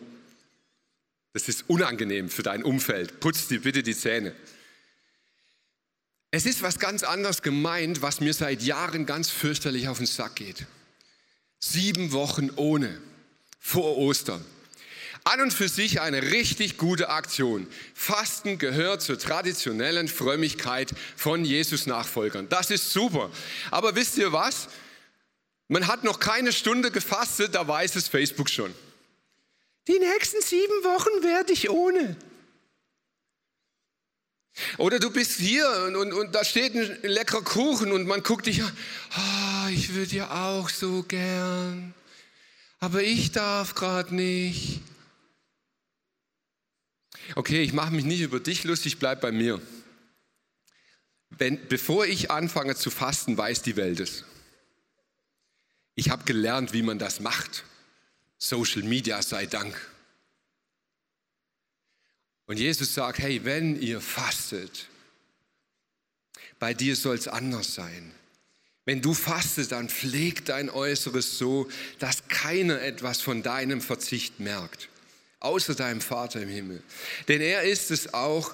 Das 1.33 1.47
ist 1.47 1.65
unangenehm 1.67 2.29
für 2.29 2.43
dein 2.43 2.63
Umfeld. 2.63 3.19
Putz 3.19 3.47
dir 3.47 3.61
bitte 3.61 3.83
die 3.83 3.95
Zähne. 3.95 4.35
Es 6.31 6.45
ist 6.45 6.61
was 6.61 6.79
ganz 6.79 7.03
anderes 7.03 7.41
gemeint, 7.41 8.01
was 8.01 8.21
mir 8.21 8.33
seit 8.33 8.61
Jahren 8.61 9.05
ganz 9.05 9.29
fürchterlich 9.29 9.87
auf 9.87 9.97
den 9.97 10.07
Sack 10.07 10.35
geht. 10.37 10.65
Sieben 11.59 12.11
Wochen 12.13 12.49
ohne, 12.55 13.01
vor 13.59 13.97
Ostern. 13.97 14.43
An 15.23 15.41
und 15.41 15.53
für 15.53 15.69
sich 15.69 16.01
eine 16.01 16.31
richtig 16.31 16.77
gute 16.77 17.09
Aktion. 17.09 17.67
Fasten 17.93 18.57
gehört 18.57 19.03
zur 19.03 19.19
traditionellen 19.19 20.07
Frömmigkeit 20.07 20.91
von 21.15 21.45
Jesus-Nachfolgern. 21.45 22.49
Das 22.49 22.71
ist 22.71 22.91
super. 22.91 23.29
Aber 23.69 23.95
wisst 23.95 24.17
ihr 24.17 24.33
was? 24.33 24.67
Man 25.67 25.87
hat 25.87 26.03
noch 26.03 26.19
keine 26.19 26.51
Stunde 26.51 26.91
gefastet, 26.91 27.53
da 27.53 27.67
weiß 27.67 27.95
es 27.97 28.07
Facebook 28.07 28.49
schon. 28.49 28.73
Die 29.87 29.99
nächsten 29.99 30.41
sieben 30.41 30.83
Wochen 30.83 31.23
werde 31.23 31.53
ich 31.53 31.69
ohne. 31.69 32.15
Oder 34.77 34.99
du 34.99 35.09
bist 35.11 35.39
hier 35.39 35.67
und, 35.87 35.95
und, 35.95 36.13
und, 36.13 36.35
da 36.35 36.43
steht 36.43 36.75
ein 36.75 36.99
leckerer 37.03 37.41
Kuchen 37.41 37.91
und 37.91 38.05
man 38.05 38.21
guckt 38.21 38.47
dich 38.47 38.61
an, 38.63 38.77
oh, 39.17 39.69
ich 39.69 39.93
würde 39.93 40.15
ja 40.15 40.49
auch 40.49 40.69
so 40.69 41.03
gern, 41.03 41.93
aber 42.79 43.01
ich 43.01 43.31
darf 43.31 43.75
gerade 43.75 44.13
nicht. 44.13 44.81
Okay, 47.35 47.61
ich 47.61 47.73
mache 47.73 47.93
mich 47.93 48.03
nicht 48.03 48.21
über 48.21 48.39
dich 48.39 48.63
lustig, 48.65 48.99
bleib 48.99 49.21
bei 49.21 49.31
mir. 49.31 49.61
Wenn, 51.29 51.67
bevor 51.67 52.05
ich 52.05 52.29
anfange 52.29 52.75
zu 52.75 52.91
fasten, 52.91 53.37
weiß 53.37 53.61
die 53.61 53.77
Welt 53.77 54.01
es. 54.01 54.25
Ich 55.95 56.09
habe 56.09 56.25
gelernt, 56.25 56.73
wie 56.73 56.81
man 56.81 56.99
das 56.99 57.21
macht. 57.21 57.63
Social 58.43 58.83
Media 58.83 59.21
sei 59.21 59.45
Dank. 59.45 59.75
Und 62.47 62.57
Jesus 62.57 62.93
sagt, 62.93 63.19
hey, 63.19 63.45
wenn 63.45 63.81
ihr 63.81 64.01
fastet, 64.01 64.87
bei 66.59 66.73
dir 66.73 66.95
soll 66.95 67.15
es 67.15 67.27
anders 67.27 67.73
sein. 67.73 68.11
Wenn 68.85 69.01
du 69.01 69.13
fastest, 69.13 69.71
dann 69.71 69.89
pfleg 69.89 70.45
dein 70.45 70.69
Äußeres 70.69 71.37
so, 71.37 71.69
dass 71.99 72.27
keiner 72.27 72.81
etwas 72.81 73.21
von 73.21 73.43
deinem 73.43 73.79
Verzicht 73.79 74.39
merkt 74.39 74.89
außer 75.41 75.75
deinem 75.75 76.01
Vater 76.01 76.41
im 76.41 76.49
Himmel. 76.49 76.81
Denn 77.27 77.41
er 77.41 77.63
ist 77.63 77.91
es 77.91 78.13
auch, 78.13 78.53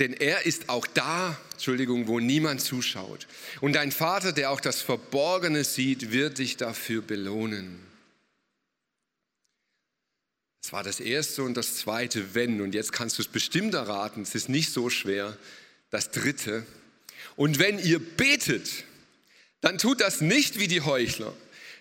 denn 0.00 0.12
er 0.14 0.44
ist 0.44 0.68
auch 0.68 0.86
da, 0.86 1.38
Entschuldigung, 1.52 2.08
wo 2.08 2.18
niemand 2.18 2.60
zuschaut. 2.60 3.28
Und 3.60 3.74
dein 3.74 3.92
Vater, 3.92 4.32
der 4.32 4.50
auch 4.50 4.60
das 4.60 4.80
Verborgene 4.80 5.62
sieht, 5.62 6.10
wird 6.10 6.38
dich 6.38 6.56
dafür 6.56 7.02
belohnen. 7.02 7.78
Das 10.64 10.72
war 10.72 10.82
das 10.82 10.98
erste 10.98 11.42
und 11.42 11.58
das 11.58 11.76
zweite 11.76 12.34
Wenn. 12.34 12.62
Und 12.62 12.74
jetzt 12.74 12.90
kannst 12.90 13.18
du 13.18 13.22
es 13.22 13.28
bestimmt 13.28 13.74
erraten, 13.74 14.22
es 14.22 14.34
ist 14.34 14.48
nicht 14.48 14.72
so 14.72 14.88
schwer. 14.88 15.36
Das 15.90 16.10
dritte. 16.10 16.64
Und 17.36 17.58
wenn 17.58 17.78
ihr 17.78 17.98
betet, 17.98 18.70
dann 19.60 19.76
tut 19.76 20.00
das 20.00 20.22
nicht 20.22 20.58
wie 20.58 20.66
die 20.66 20.80
Heuchler. 20.80 21.34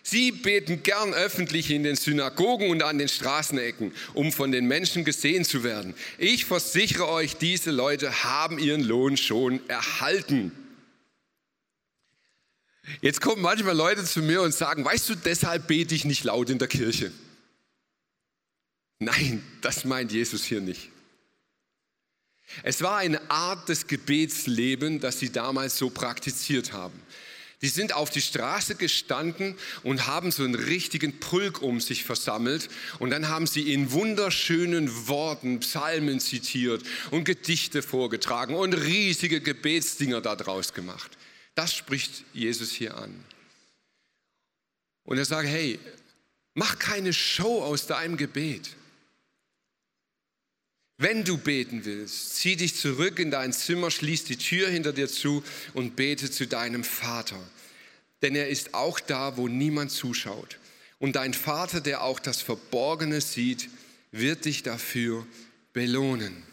Sie 0.03 0.33
beten 0.33 0.83
gern 0.83 1.13
öffentlich 1.13 1.71
in 1.71 1.83
den 1.83 1.95
Synagogen 1.95 2.69
und 2.71 2.83
an 2.83 2.97
den 2.97 3.07
Straßenecken, 3.07 3.93
um 4.15 4.33
von 4.33 4.51
den 4.51 4.65
Menschen 4.65 5.05
gesehen 5.05 5.45
zu 5.45 5.63
werden. 5.63 5.93
Ich 6.17 6.43
versichere 6.43 7.07
euch, 7.07 7.37
diese 7.37 7.71
Leute 7.71 8.25
haben 8.25 8.59
ihren 8.59 8.83
Lohn 8.83 9.15
schon 9.15 9.61
erhalten. 9.69 10.51
Jetzt 12.99 13.21
kommen 13.21 13.41
manchmal 13.41 13.77
Leute 13.77 14.03
zu 14.03 14.21
mir 14.21 14.41
und 14.41 14.53
sagen, 14.53 14.83
weißt 14.83 15.07
du, 15.07 15.15
deshalb 15.15 15.67
bete 15.67 15.95
ich 15.95 16.03
nicht 16.03 16.25
laut 16.25 16.49
in 16.49 16.59
der 16.59 16.67
Kirche. 16.67 17.13
Nein, 18.99 19.43
das 19.61 19.85
meint 19.85 20.11
Jesus 20.11 20.43
hier 20.43 20.61
nicht. 20.61 20.89
Es 22.61 22.81
war 22.81 22.97
eine 22.97 23.31
Art 23.31 23.69
des 23.69 23.87
Gebetslebens, 23.87 25.01
das 25.01 25.19
sie 25.19 25.31
damals 25.31 25.77
so 25.77 25.89
praktiziert 25.89 26.73
haben. 26.73 27.01
Die 27.63 27.69
sind 27.69 27.93
auf 27.93 28.09
die 28.09 28.21
Straße 28.21 28.75
gestanden 28.75 29.55
und 29.83 30.05
haben 30.05 30.31
so 30.31 30.43
einen 30.43 30.55
richtigen 30.55 31.21
Pulk 31.21 31.61
um 31.61 31.79
sich 31.79 32.03
versammelt. 32.03 32.67
Und 32.99 33.09
dann 33.09 33.29
haben 33.29 33.47
sie 33.47 33.73
in 33.73 33.93
wunderschönen 33.93 35.07
Worten 35.07 35.61
Psalmen 35.61 36.19
zitiert 36.19 36.83
und 37.11 37.23
Gedichte 37.23 37.81
vorgetragen 37.81 38.55
und 38.55 38.73
riesige 38.73 39.39
Gebetsdinger 39.39 40.19
daraus 40.19 40.73
gemacht. 40.73 41.17
Das 41.55 41.73
spricht 41.73 42.25
Jesus 42.33 42.71
hier 42.71 42.97
an. 42.97 43.13
Und 45.05 45.17
er 45.17 45.25
sagt, 45.25 45.47
hey, 45.47 45.79
mach 46.55 46.79
keine 46.79 47.13
Show 47.13 47.63
aus 47.63 47.87
deinem 47.87 48.17
Gebet. 48.17 48.75
Wenn 50.97 51.23
du 51.23 51.37
beten 51.37 51.85
willst, 51.85 52.35
zieh 52.35 52.55
dich 52.55 52.75
zurück 52.75 53.19
in 53.19 53.31
dein 53.31 53.51
Zimmer, 53.51 53.89
schließ 53.89 54.25
die 54.25 54.37
Tür 54.37 54.69
hinter 54.69 54.93
dir 54.93 55.07
zu 55.07 55.43
und 55.73 55.95
bete 55.95 56.29
zu 56.29 56.47
deinem 56.47 56.83
Vater. 56.83 57.39
Denn 58.21 58.35
er 58.35 58.47
ist 58.47 58.73
auch 58.73 58.99
da, 58.99 59.37
wo 59.37 59.47
niemand 59.47 59.91
zuschaut. 59.91 60.59
Und 60.99 61.15
dein 61.15 61.33
Vater, 61.33 61.81
der 61.81 62.03
auch 62.03 62.19
das 62.19 62.41
Verborgene 62.41 63.19
sieht, 63.19 63.69
wird 64.11 64.45
dich 64.45 64.63
dafür 64.63 65.25
belohnen. 65.73 66.43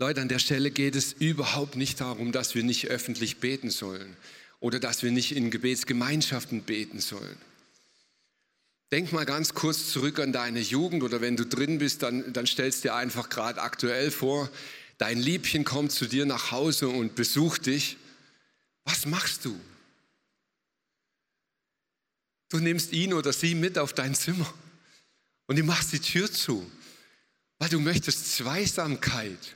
Leute, 0.00 0.20
an 0.20 0.28
der 0.28 0.38
Stelle 0.38 0.70
geht 0.70 0.96
es 0.96 1.12
überhaupt 1.12 1.76
nicht 1.76 2.00
darum, 2.00 2.32
dass 2.32 2.54
wir 2.54 2.62
nicht 2.62 2.86
öffentlich 2.86 3.38
beten 3.38 3.70
sollen 3.70 4.16
oder 4.60 4.80
dass 4.80 5.02
wir 5.02 5.10
nicht 5.10 5.36
in 5.36 5.50
Gebetsgemeinschaften 5.50 6.62
beten 6.62 7.00
sollen. 7.00 7.36
Denk 8.90 9.12
mal 9.12 9.26
ganz 9.26 9.52
kurz 9.52 9.90
zurück 9.90 10.18
an 10.18 10.32
deine 10.32 10.60
Jugend 10.60 11.02
oder 11.02 11.20
wenn 11.20 11.36
du 11.36 11.44
drin 11.44 11.78
bist, 11.78 12.02
dann, 12.02 12.32
dann 12.32 12.46
stellst 12.46 12.84
dir 12.84 12.94
einfach 12.94 13.28
gerade 13.28 13.60
aktuell 13.60 14.10
vor, 14.10 14.50
dein 14.96 15.18
Liebchen 15.18 15.64
kommt 15.64 15.92
zu 15.92 16.06
dir 16.06 16.24
nach 16.24 16.50
Hause 16.52 16.88
und 16.88 17.14
besucht 17.14 17.66
dich. 17.66 17.98
Was 18.84 19.04
machst 19.04 19.44
du? 19.44 19.58
Du 22.48 22.58
nimmst 22.58 22.92
ihn 22.92 23.12
oder 23.12 23.32
sie 23.34 23.54
mit 23.54 23.76
auf 23.76 23.92
dein 23.92 24.14
Zimmer 24.14 24.52
und 25.46 25.58
du 25.58 25.64
machst 25.64 25.92
die 25.92 26.00
Tür 26.00 26.32
zu, 26.32 26.70
weil 27.58 27.68
du 27.68 27.78
möchtest 27.78 28.32
Zweisamkeit. 28.36 29.54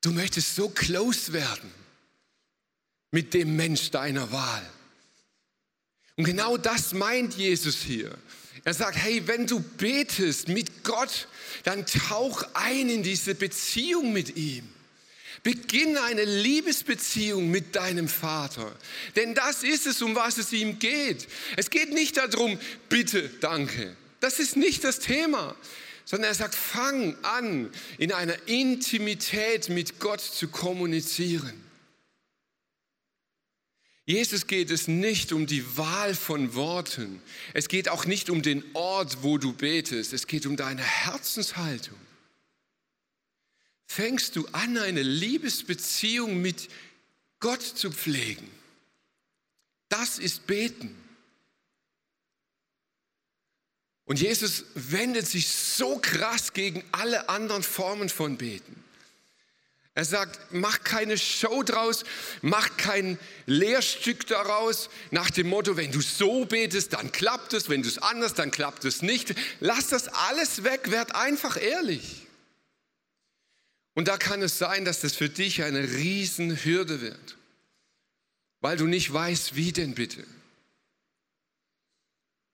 Du 0.00 0.12
möchtest 0.12 0.54
so 0.54 0.68
close 0.68 1.32
werden 1.32 1.70
mit 3.10 3.34
dem 3.34 3.56
Mensch 3.56 3.90
deiner 3.90 4.30
Wahl. 4.30 4.68
Und 6.16 6.24
genau 6.24 6.56
das 6.56 6.92
meint 6.92 7.34
Jesus 7.34 7.76
hier. 7.76 8.10
Er 8.64 8.74
sagt, 8.74 8.96
hey, 8.96 9.26
wenn 9.26 9.46
du 9.46 9.60
betest 9.60 10.48
mit 10.48 10.84
Gott, 10.84 11.26
dann 11.64 11.84
tauch 11.86 12.44
ein 12.54 12.88
in 12.88 13.02
diese 13.02 13.34
Beziehung 13.34 14.12
mit 14.12 14.36
ihm. 14.36 14.68
Beginne 15.42 16.02
eine 16.02 16.24
Liebesbeziehung 16.24 17.50
mit 17.50 17.74
deinem 17.74 18.08
Vater. 18.08 18.72
Denn 19.16 19.34
das 19.34 19.64
ist 19.64 19.86
es, 19.86 20.00
um 20.00 20.14
was 20.14 20.38
es 20.38 20.52
ihm 20.52 20.78
geht. 20.78 21.26
Es 21.56 21.70
geht 21.70 21.92
nicht 21.92 22.16
darum, 22.16 22.58
bitte, 22.88 23.28
danke. 23.40 23.96
Das 24.20 24.38
ist 24.38 24.56
nicht 24.56 24.84
das 24.84 25.00
Thema. 25.00 25.56
Sondern 26.04 26.30
er 26.30 26.34
sagt, 26.34 26.54
fang 26.54 27.16
an, 27.22 27.70
in 27.98 28.12
einer 28.12 28.36
Intimität 28.46 29.68
mit 29.68 29.98
Gott 29.98 30.20
zu 30.20 30.48
kommunizieren. 30.48 31.52
Jesus 34.04 34.48
geht 34.48 34.70
es 34.70 34.88
nicht 34.88 35.32
um 35.32 35.46
die 35.46 35.76
Wahl 35.76 36.14
von 36.14 36.54
Worten. 36.54 37.22
Es 37.54 37.68
geht 37.68 37.88
auch 37.88 38.04
nicht 38.04 38.30
um 38.30 38.42
den 38.42 38.64
Ort, 38.74 39.22
wo 39.22 39.38
du 39.38 39.52
betest. 39.52 40.12
Es 40.12 40.26
geht 40.26 40.46
um 40.46 40.56
deine 40.56 40.82
Herzenshaltung. 40.82 41.98
fängst 43.86 44.36
du 44.36 44.46
an, 44.48 44.78
eine 44.78 45.02
Liebesbeziehung 45.02 46.40
mit 46.40 46.68
Gott 47.40 47.62
zu 47.62 47.92
pflegen. 47.92 48.48
Das 49.90 50.18
ist 50.18 50.46
Beten. 50.46 50.96
Und 54.04 54.20
Jesus 54.20 54.64
wendet 54.74 55.26
sich 55.26 55.48
so 55.48 55.98
krass 55.98 56.54
gegen 56.54 56.82
alle 56.92 57.28
anderen 57.28 57.62
Formen 57.62 58.08
von 58.08 58.38
Beten. 58.38 58.81
Er 59.94 60.06
sagt, 60.06 60.52
mach 60.52 60.84
keine 60.84 61.18
Show 61.18 61.62
draus, 61.62 62.04
mach 62.40 62.78
kein 62.78 63.18
Lehrstück 63.44 64.26
daraus 64.26 64.88
nach 65.10 65.30
dem 65.30 65.48
Motto, 65.48 65.76
wenn 65.76 65.92
du 65.92 66.00
so 66.00 66.46
betest, 66.46 66.94
dann 66.94 67.12
klappt 67.12 67.52
es, 67.52 67.68
wenn 67.68 67.82
du 67.82 67.88
es 67.88 67.98
anders, 67.98 68.32
dann 68.32 68.50
klappt 68.50 68.86
es 68.86 69.02
nicht. 69.02 69.34
Lass 69.60 69.88
das 69.88 70.08
alles 70.08 70.64
weg, 70.64 70.90
werd 70.90 71.14
einfach 71.14 71.60
ehrlich. 71.60 72.26
Und 73.94 74.08
da 74.08 74.16
kann 74.16 74.40
es 74.40 74.56
sein, 74.56 74.86
dass 74.86 75.00
das 75.00 75.14
für 75.14 75.28
dich 75.28 75.62
eine 75.62 75.82
Riesenhürde 75.82 77.02
wird, 77.02 77.36
weil 78.60 78.78
du 78.78 78.86
nicht 78.86 79.12
weißt, 79.12 79.56
wie 79.56 79.72
denn 79.72 79.94
bitte. 79.94 80.24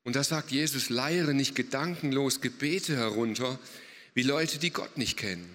Und 0.03 0.16
da 0.16 0.24
sagt 0.24 0.51
Jesus, 0.51 0.89
leiere 0.89 1.34
nicht 1.34 1.55
gedankenlos 1.55 2.41
Gebete 2.41 2.97
herunter, 2.97 3.61
wie 4.14 4.22
Leute, 4.22 4.59
die 4.59 4.70
Gott 4.70 4.99
nicht 4.99 5.16
kennen. 5.16 5.55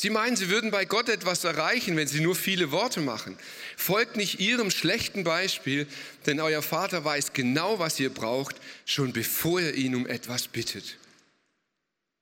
Sie 0.00 0.08
meinen, 0.08 0.34
sie 0.34 0.48
würden 0.48 0.70
bei 0.70 0.86
Gott 0.86 1.10
etwas 1.10 1.44
erreichen, 1.44 1.94
wenn 1.94 2.08
sie 2.08 2.20
nur 2.20 2.34
viele 2.34 2.70
Worte 2.70 3.00
machen. 3.00 3.36
Folgt 3.76 4.16
nicht 4.16 4.40
ihrem 4.40 4.70
schlechten 4.70 5.24
Beispiel, 5.24 5.86
denn 6.24 6.40
euer 6.40 6.62
Vater 6.62 7.04
weiß 7.04 7.34
genau, 7.34 7.78
was 7.78 8.00
ihr 8.00 8.08
braucht, 8.08 8.56
schon 8.86 9.12
bevor 9.12 9.60
ihr 9.60 9.74
ihn 9.74 9.94
um 9.94 10.06
etwas 10.06 10.48
bittet. 10.48 10.96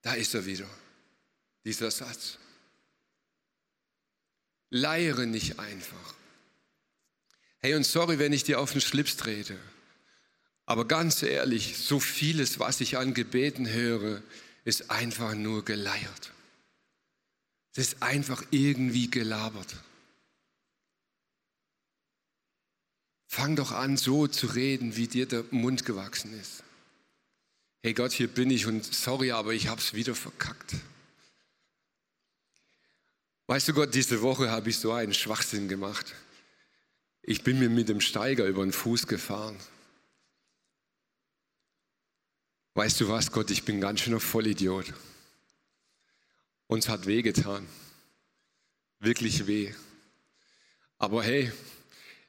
Da 0.02 0.14
ist 0.14 0.34
er 0.34 0.44
wieder, 0.44 0.66
dieser 1.64 1.92
Satz. 1.92 2.38
Leiere 4.70 5.28
nicht 5.28 5.60
einfach. 5.60 6.14
Hey, 7.60 7.76
und 7.76 7.84
sorry, 7.84 8.18
wenn 8.18 8.32
ich 8.32 8.42
dir 8.42 8.58
auf 8.58 8.72
den 8.72 8.80
Schlips 8.80 9.16
trete. 9.16 9.56
Aber 10.66 10.84
ganz 10.84 11.22
ehrlich, 11.22 11.76
so 11.78 12.00
vieles, 12.00 12.58
was 12.58 12.80
ich 12.80 12.98
an 12.98 13.14
Gebeten 13.14 13.68
höre, 13.68 14.20
ist 14.64 14.90
einfach 14.90 15.36
nur 15.36 15.64
geleiert. 15.64 16.32
Es 17.78 17.92
ist 17.92 18.02
einfach 18.02 18.42
irgendwie 18.50 19.08
gelabert. 19.08 19.76
Fang 23.28 23.54
doch 23.54 23.70
an, 23.70 23.96
so 23.96 24.26
zu 24.26 24.48
reden, 24.48 24.96
wie 24.96 25.06
dir 25.06 25.26
der 25.26 25.44
Mund 25.52 25.84
gewachsen 25.84 26.36
ist. 26.40 26.64
Hey 27.84 27.94
Gott, 27.94 28.10
hier 28.10 28.26
bin 28.26 28.50
ich 28.50 28.66
und 28.66 28.84
sorry, 28.84 29.30
aber 29.30 29.54
ich 29.54 29.68
habe 29.68 29.80
es 29.80 29.94
wieder 29.94 30.16
verkackt. 30.16 30.74
Weißt 33.46 33.68
du 33.68 33.74
Gott, 33.74 33.94
diese 33.94 34.22
Woche 34.22 34.50
habe 34.50 34.70
ich 34.70 34.78
so 34.78 34.90
einen 34.90 35.14
Schwachsinn 35.14 35.68
gemacht. 35.68 36.16
Ich 37.22 37.44
bin 37.44 37.60
mir 37.60 37.70
mit 37.70 37.88
dem 37.88 38.00
Steiger 38.00 38.46
über 38.46 38.64
den 38.64 38.72
Fuß 38.72 39.06
gefahren. 39.06 39.56
Weißt 42.74 43.00
du 43.00 43.08
was, 43.08 43.30
Gott, 43.30 43.52
ich 43.52 43.62
bin 43.62 43.80
ganz 43.80 44.00
schöner 44.00 44.18
Vollidiot. 44.18 44.92
Uns 46.68 46.88
hat 46.88 47.06
weh 47.06 47.22
getan. 47.22 47.66
Wirklich 49.00 49.46
weh. 49.46 49.72
Aber 50.98 51.22
hey, 51.22 51.50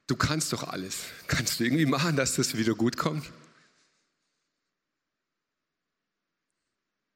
du 0.08 0.16
kannst 0.16 0.54
doch 0.54 0.64
alles. 0.64 1.04
Kannst 1.28 1.60
du 1.60 1.66
irgendwie 1.66 1.86
machen, 1.86 2.16
dass 2.16 2.36
das 2.36 2.58
wieder 2.58 2.74
gut 2.74 2.98
kommt? 2.98 3.26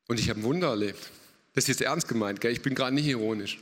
Und 0.08 0.20
ich 0.20 0.30
habe 0.30 0.42
ein 0.42 0.44
Wunder 0.44 0.70
erlebt. 0.70 1.12
Das 1.54 1.64
ist 1.64 1.68
jetzt 1.70 1.82
ernst 1.82 2.08
gemeint, 2.08 2.42
gell? 2.42 2.52
ich 2.52 2.62
bin 2.62 2.76
gerade 2.76 2.94
nicht 2.94 3.08
ironisch. 3.08 3.60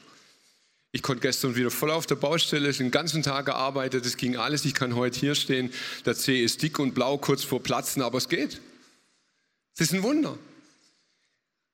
Ich 0.93 1.03
konnte 1.03 1.21
gestern 1.21 1.55
wieder 1.55 1.71
voll 1.71 1.91
auf 1.91 2.05
der 2.05 2.15
Baustelle, 2.15 2.73
den 2.73 2.91
ganzen 2.91 3.21
Tag 3.21 3.45
gearbeitet, 3.45 4.05
es 4.05 4.17
ging 4.17 4.37
alles. 4.37 4.65
Ich 4.65 4.73
kann 4.73 4.95
heute 4.95 5.19
hier 5.19 5.35
stehen, 5.35 5.71
der 6.05 6.15
Zeh 6.15 6.43
ist 6.43 6.61
dick 6.61 6.79
und 6.79 6.93
blau, 6.93 7.17
kurz 7.17 7.43
vor 7.43 7.61
Platzen, 7.61 8.01
aber 8.01 8.17
es 8.17 8.27
geht. 8.27 8.59
Es 9.75 9.81
ist 9.81 9.93
ein 9.93 10.03
Wunder. 10.03 10.37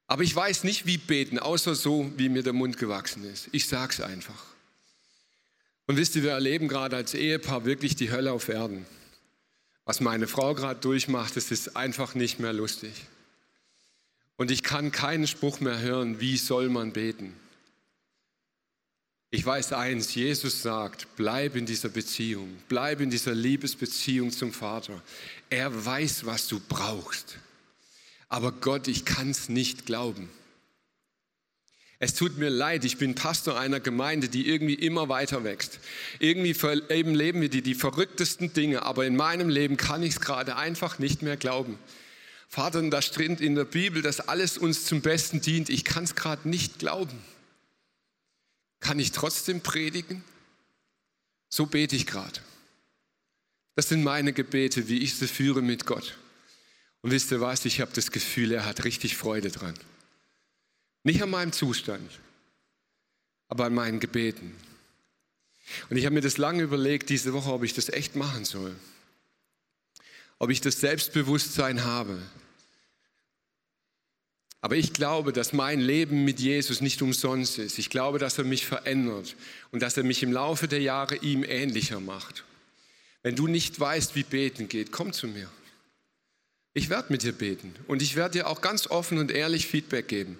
Aber 0.07 0.23
ich 0.23 0.33
weiß 0.33 0.63
nicht, 0.63 0.85
wie 0.85 0.97
beten, 0.97 1.37
außer 1.37 1.75
so, 1.75 2.11
wie 2.15 2.29
mir 2.29 2.41
der 2.41 2.53
Mund 2.53 2.77
gewachsen 2.77 3.25
ist. 3.25 3.49
Ich 3.51 3.67
sage 3.67 3.93
es 3.93 4.01
einfach. 4.01 4.45
Und 5.85 5.97
wisst 5.97 6.15
ihr, 6.15 6.23
wir 6.23 6.31
erleben 6.31 6.69
gerade 6.69 6.95
als 6.95 7.13
Ehepaar 7.13 7.65
wirklich 7.65 7.95
die 7.95 8.11
Hölle 8.11 8.31
auf 8.31 8.47
Erden. 8.47 8.85
Was 9.85 9.99
meine 9.99 10.27
Frau 10.27 10.53
gerade 10.53 10.79
durchmacht, 10.79 11.35
das 11.35 11.51
ist 11.51 11.75
einfach 11.75 12.15
nicht 12.15 12.39
mehr 12.39 12.53
lustig. 12.53 12.91
Und 14.37 14.51
ich 14.51 14.63
kann 14.63 14.91
keinen 14.91 15.27
Spruch 15.27 15.59
mehr 15.59 15.79
hören, 15.79 16.19
wie 16.19 16.37
soll 16.37 16.69
man 16.69 16.93
beten. 16.93 17.33
Ich 19.29 19.45
weiß 19.45 19.73
eins, 19.73 20.15
Jesus 20.15 20.61
sagt, 20.61 21.07
bleib 21.17 21.55
in 21.57 21.65
dieser 21.65 21.89
Beziehung, 21.89 22.55
bleib 22.69 23.01
in 23.01 23.09
dieser 23.09 23.35
Liebesbeziehung 23.35 24.31
zum 24.31 24.53
Vater. 24.53 25.01
Er 25.49 25.85
weiß, 25.85 26.25
was 26.25 26.47
du 26.47 26.61
brauchst 26.61 27.37
aber 28.29 28.51
Gott, 28.51 28.87
ich 28.87 29.05
kann 29.05 29.29
es 29.29 29.49
nicht 29.49 29.85
glauben. 29.85 30.29
Es 31.99 32.13
tut 32.13 32.37
mir 32.37 32.49
leid, 32.49 32.85
ich 32.85 32.97
bin 32.97 33.15
Pastor 33.15 33.59
einer 33.59 33.79
Gemeinde, 33.79 34.29
die 34.29 34.47
irgendwie 34.47 34.75
immer 34.75 35.09
weiter 35.09 35.43
wächst. 35.43 35.79
Irgendwie 36.19 36.55
eben 36.89 37.15
leben 37.15 37.41
wir 37.41 37.49
die, 37.49 37.63
die 37.63 37.73
verrücktesten 37.73 38.53
Dinge, 38.53 38.83
aber 38.83 39.07
in 39.07 39.15
meinem 39.15 39.49
Leben 39.49 39.77
kann 39.77 40.03
ich 40.03 40.15
es 40.15 40.19
gerade 40.19 40.57
einfach 40.57 40.99
nicht 40.99 41.23
mehr 41.23 41.37
glauben. 41.37 41.79
Vater, 42.47 42.87
da 42.89 43.01
steht 43.01 43.41
in 43.41 43.55
der 43.55 43.65
Bibel, 43.65 44.01
dass 44.01 44.19
alles 44.19 44.57
uns 44.57 44.85
zum 44.85 45.01
Besten 45.01 45.41
dient. 45.41 45.69
Ich 45.69 45.83
kann 45.83 46.03
es 46.03 46.15
gerade 46.15 46.47
nicht 46.47 46.77
glauben. 46.79 47.19
Kann 48.79 48.99
ich 48.99 49.11
trotzdem 49.11 49.61
predigen? 49.61 50.23
So 51.49 51.65
bete 51.65 51.95
ich 51.95 52.05
gerade. 52.05 52.39
Das 53.75 53.89
sind 53.89 54.03
meine 54.03 54.33
Gebete, 54.33 54.87
wie 54.87 54.99
ich 54.99 55.15
sie 55.15 55.27
führe 55.27 55.61
mit 55.61 55.85
Gott. 55.85 56.17
Und 57.01 57.11
wisst 57.11 57.31
ihr 57.31 57.41
was, 57.41 57.65
ich 57.65 57.81
habe 57.81 57.91
das 57.93 58.11
Gefühl, 58.11 58.51
er 58.51 58.65
hat 58.65 58.83
richtig 58.83 59.15
Freude 59.15 59.51
dran. 59.51 59.75
Nicht 61.03 61.21
an 61.21 61.29
meinem 61.29 61.51
Zustand, 61.51 62.11
aber 63.47 63.65
an 63.65 63.73
meinen 63.73 63.99
Gebeten. 63.99 64.55
Und 65.89 65.97
ich 65.97 66.05
habe 66.05 66.15
mir 66.15 66.21
das 66.21 66.37
lange 66.37 66.63
überlegt, 66.63 67.09
diese 67.09 67.33
Woche, 67.33 67.51
ob 67.51 67.63
ich 67.63 67.73
das 67.73 67.89
echt 67.89 68.15
machen 68.15 68.45
soll. 68.45 68.75
Ob 70.39 70.49
ich 70.49 70.61
das 70.61 70.79
Selbstbewusstsein 70.79 71.83
habe. 71.83 72.21
Aber 74.61 74.75
ich 74.75 74.93
glaube, 74.93 75.33
dass 75.33 75.53
mein 75.53 75.79
Leben 75.79 76.25
mit 76.25 76.39
Jesus 76.39 76.81
nicht 76.81 77.01
umsonst 77.01 77.59
ist. 77.59 77.77
Ich 77.77 77.89
glaube, 77.89 78.19
dass 78.19 78.37
er 78.37 78.43
mich 78.43 78.65
verändert 78.65 79.35
und 79.71 79.81
dass 79.81 79.97
er 79.97 80.03
mich 80.03 80.23
im 80.23 80.31
Laufe 80.31 80.67
der 80.67 80.81
Jahre 80.81 81.17
ihm 81.17 81.43
ähnlicher 81.43 81.99
macht. 81.99 82.43
Wenn 83.23 83.35
du 83.35 83.47
nicht 83.47 83.79
weißt, 83.79 84.15
wie 84.15 84.23
beten 84.23 84.67
geht, 84.67 84.91
komm 84.91 85.13
zu 85.13 85.27
mir. 85.27 85.49
Ich 86.77 86.91
werde 86.91 87.11
mit 87.11 87.23
dir 87.23 87.31
beten 87.31 87.73
und 87.87 88.03
ich 88.03 88.15
werde 88.15 88.33
dir 88.33 88.47
auch 88.47 88.61
ganz 88.61 88.85
offen 88.85 89.17
und 89.17 89.31
ehrlich 89.31 89.65
Feedback 89.65 90.07
geben 90.07 90.37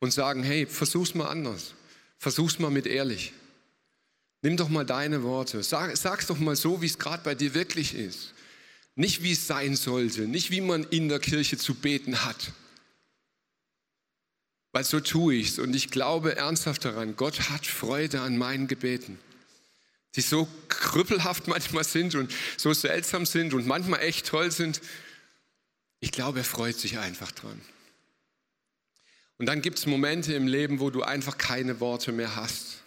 und 0.00 0.12
sagen, 0.12 0.42
hey, 0.42 0.66
versuch's 0.66 1.14
mal 1.14 1.28
anders. 1.28 1.72
Versuch's 2.18 2.58
mal 2.58 2.70
mit 2.70 2.86
ehrlich. 2.86 3.32
Nimm 4.42 4.58
doch 4.58 4.68
mal 4.68 4.84
deine 4.84 5.22
Worte. 5.22 5.62
Sag, 5.62 5.96
sag's 5.96 6.26
doch 6.26 6.38
mal 6.38 6.56
so, 6.56 6.82
wie 6.82 6.86
es 6.86 6.98
gerade 6.98 7.22
bei 7.24 7.34
dir 7.34 7.54
wirklich 7.54 7.94
ist. 7.94 8.34
Nicht 8.96 9.22
wie 9.22 9.32
es 9.32 9.46
sein 9.46 9.74
sollte, 9.74 10.28
nicht 10.28 10.50
wie 10.50 10.60
man 10.60 10.84
in 10.84 11.08
der 11.08 11.20
Kirche 11.20 11.56
zu 11.56 11.72
beten 11.72 12.22
hat. 12.22 12.52
Weil 14.72 14.84
so 14.84 15.00
tue 15.00 15.36
ich's 15.36 15.58
und 15.58 15.74
ich 15.74 15.88
glaube 15.88 16.36
ernsthaft 16.36 16.84
daran, 16.84 17.16
Gott 17.16 17.48
hat 17.48 17.64
Freude 17.64 18.20
an 18.20 18.36
meinen 18.36 18.68
Gebeten, 18.68 19.18
die 20.16 20.20
so 20.20 20.46
krüppelhaft 20.68 21.48
manchmal 21.48 21.84
sind 21.84 22.14
und 22.14 22.30
so 22.58 22.74
seltsam 22.74 23.24
sind 23.24 23.54
und 23.54 23.66
manchmal 23.66 24.00
echt 24.00 24.26
toll 24.26 24.50
sind. 24.50 24.82
Ich 26.02 26.10
glaube, 26.10 26.40
er 26.40 26.44
freut 26.44 26.76
sich 26.76 26.98
einfach 26.98 27.30
dran. 27.30 27.60
Und 29.38 29.46
dann 29.46 29.62
gibt 29.62 29.78
es 29.78 29.86
Momente 29.86 30.34
im 30.34 30.48
Leben, 30.48 30.80
wo 30.80 30.90
du 30.90 31.04
einfach 31.04 31.38
keine 31.38 31.78
Worte 31.78 32.10
mehr 32.10 32.34
hast. 32.34 32.82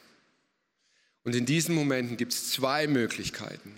Und 1.23 1.33
in 1.33 1.45
diesen 1.45 1.73
Momenten 1.73 2.17
gibt 2.17 2.33
es 2.33 2.51
zwei 2.51 2.87
Möglichkeiten. 2.87 3.73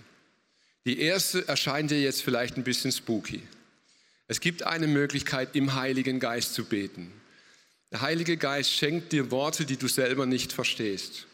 Die 0.86 0.98
erste 0.98 1.46
erscheint 1.46 1.92
dir 1.92 2.00
jetzt 2.00 2.20
vielleicht 2.22 2.56
ein 2.56 2.64
bisschen 2.64 2.90
spooky. 2.90 3.40
Es 4.26 4.40
gibt 4.40 4.64
eine 4.64 4.88
Möglichkeit, 4.88 5.54
im 5.54 5.74
Heiligen 5.74 6.18
Geist 6.18 6.54
zu 6.54 6.64
beten. 6.64 7.12
Der 7.92 8.00
Heilige 8.00 8.38
Geist 8.38 8.72
schenkt 8.72 9.12
dir 9.12 9.30
Worte, 9.30 9.66
die 9.66 9.76
du 9.76 9.86
selber 9.86 10.26
nicht 10.26 10.52
verstehst 10.52 11.27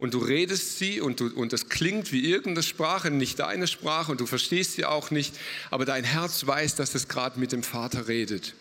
und 0.00 0.14
du 0.14 0.18
redest 0.18 0.78
sie 0.78 1.00
und, 1.00 1.20
du, 1.20 1.26
und 1.26 1.52
das 1.52 1.68
klingt 1.68 2.10
wie 2.10 2.24
irgendeine 2.24 2.62
Sprache, 2.62 3.10
nicht 3.10 3.38
deine 3.38 3.66
Sprache 3.66 4.10
und 4.10 4.20
du 4.20 4.26
verstehst 4.26 4.72
sie 4.72 4.86
auch 4.86 5.10
nicht, 5.10 5.38
aber 5.70 5.84
dein 5.84 6.04
Herz 6.04 6.46
weiß, 6.46 6.74
dass 6.74 6.94
es 6.94 7.06
gerade 7.06 7.38
mit 7.38 7.52
dem 7.52 7.62
Vater 7.62 8.08
redet. 8.08 8.54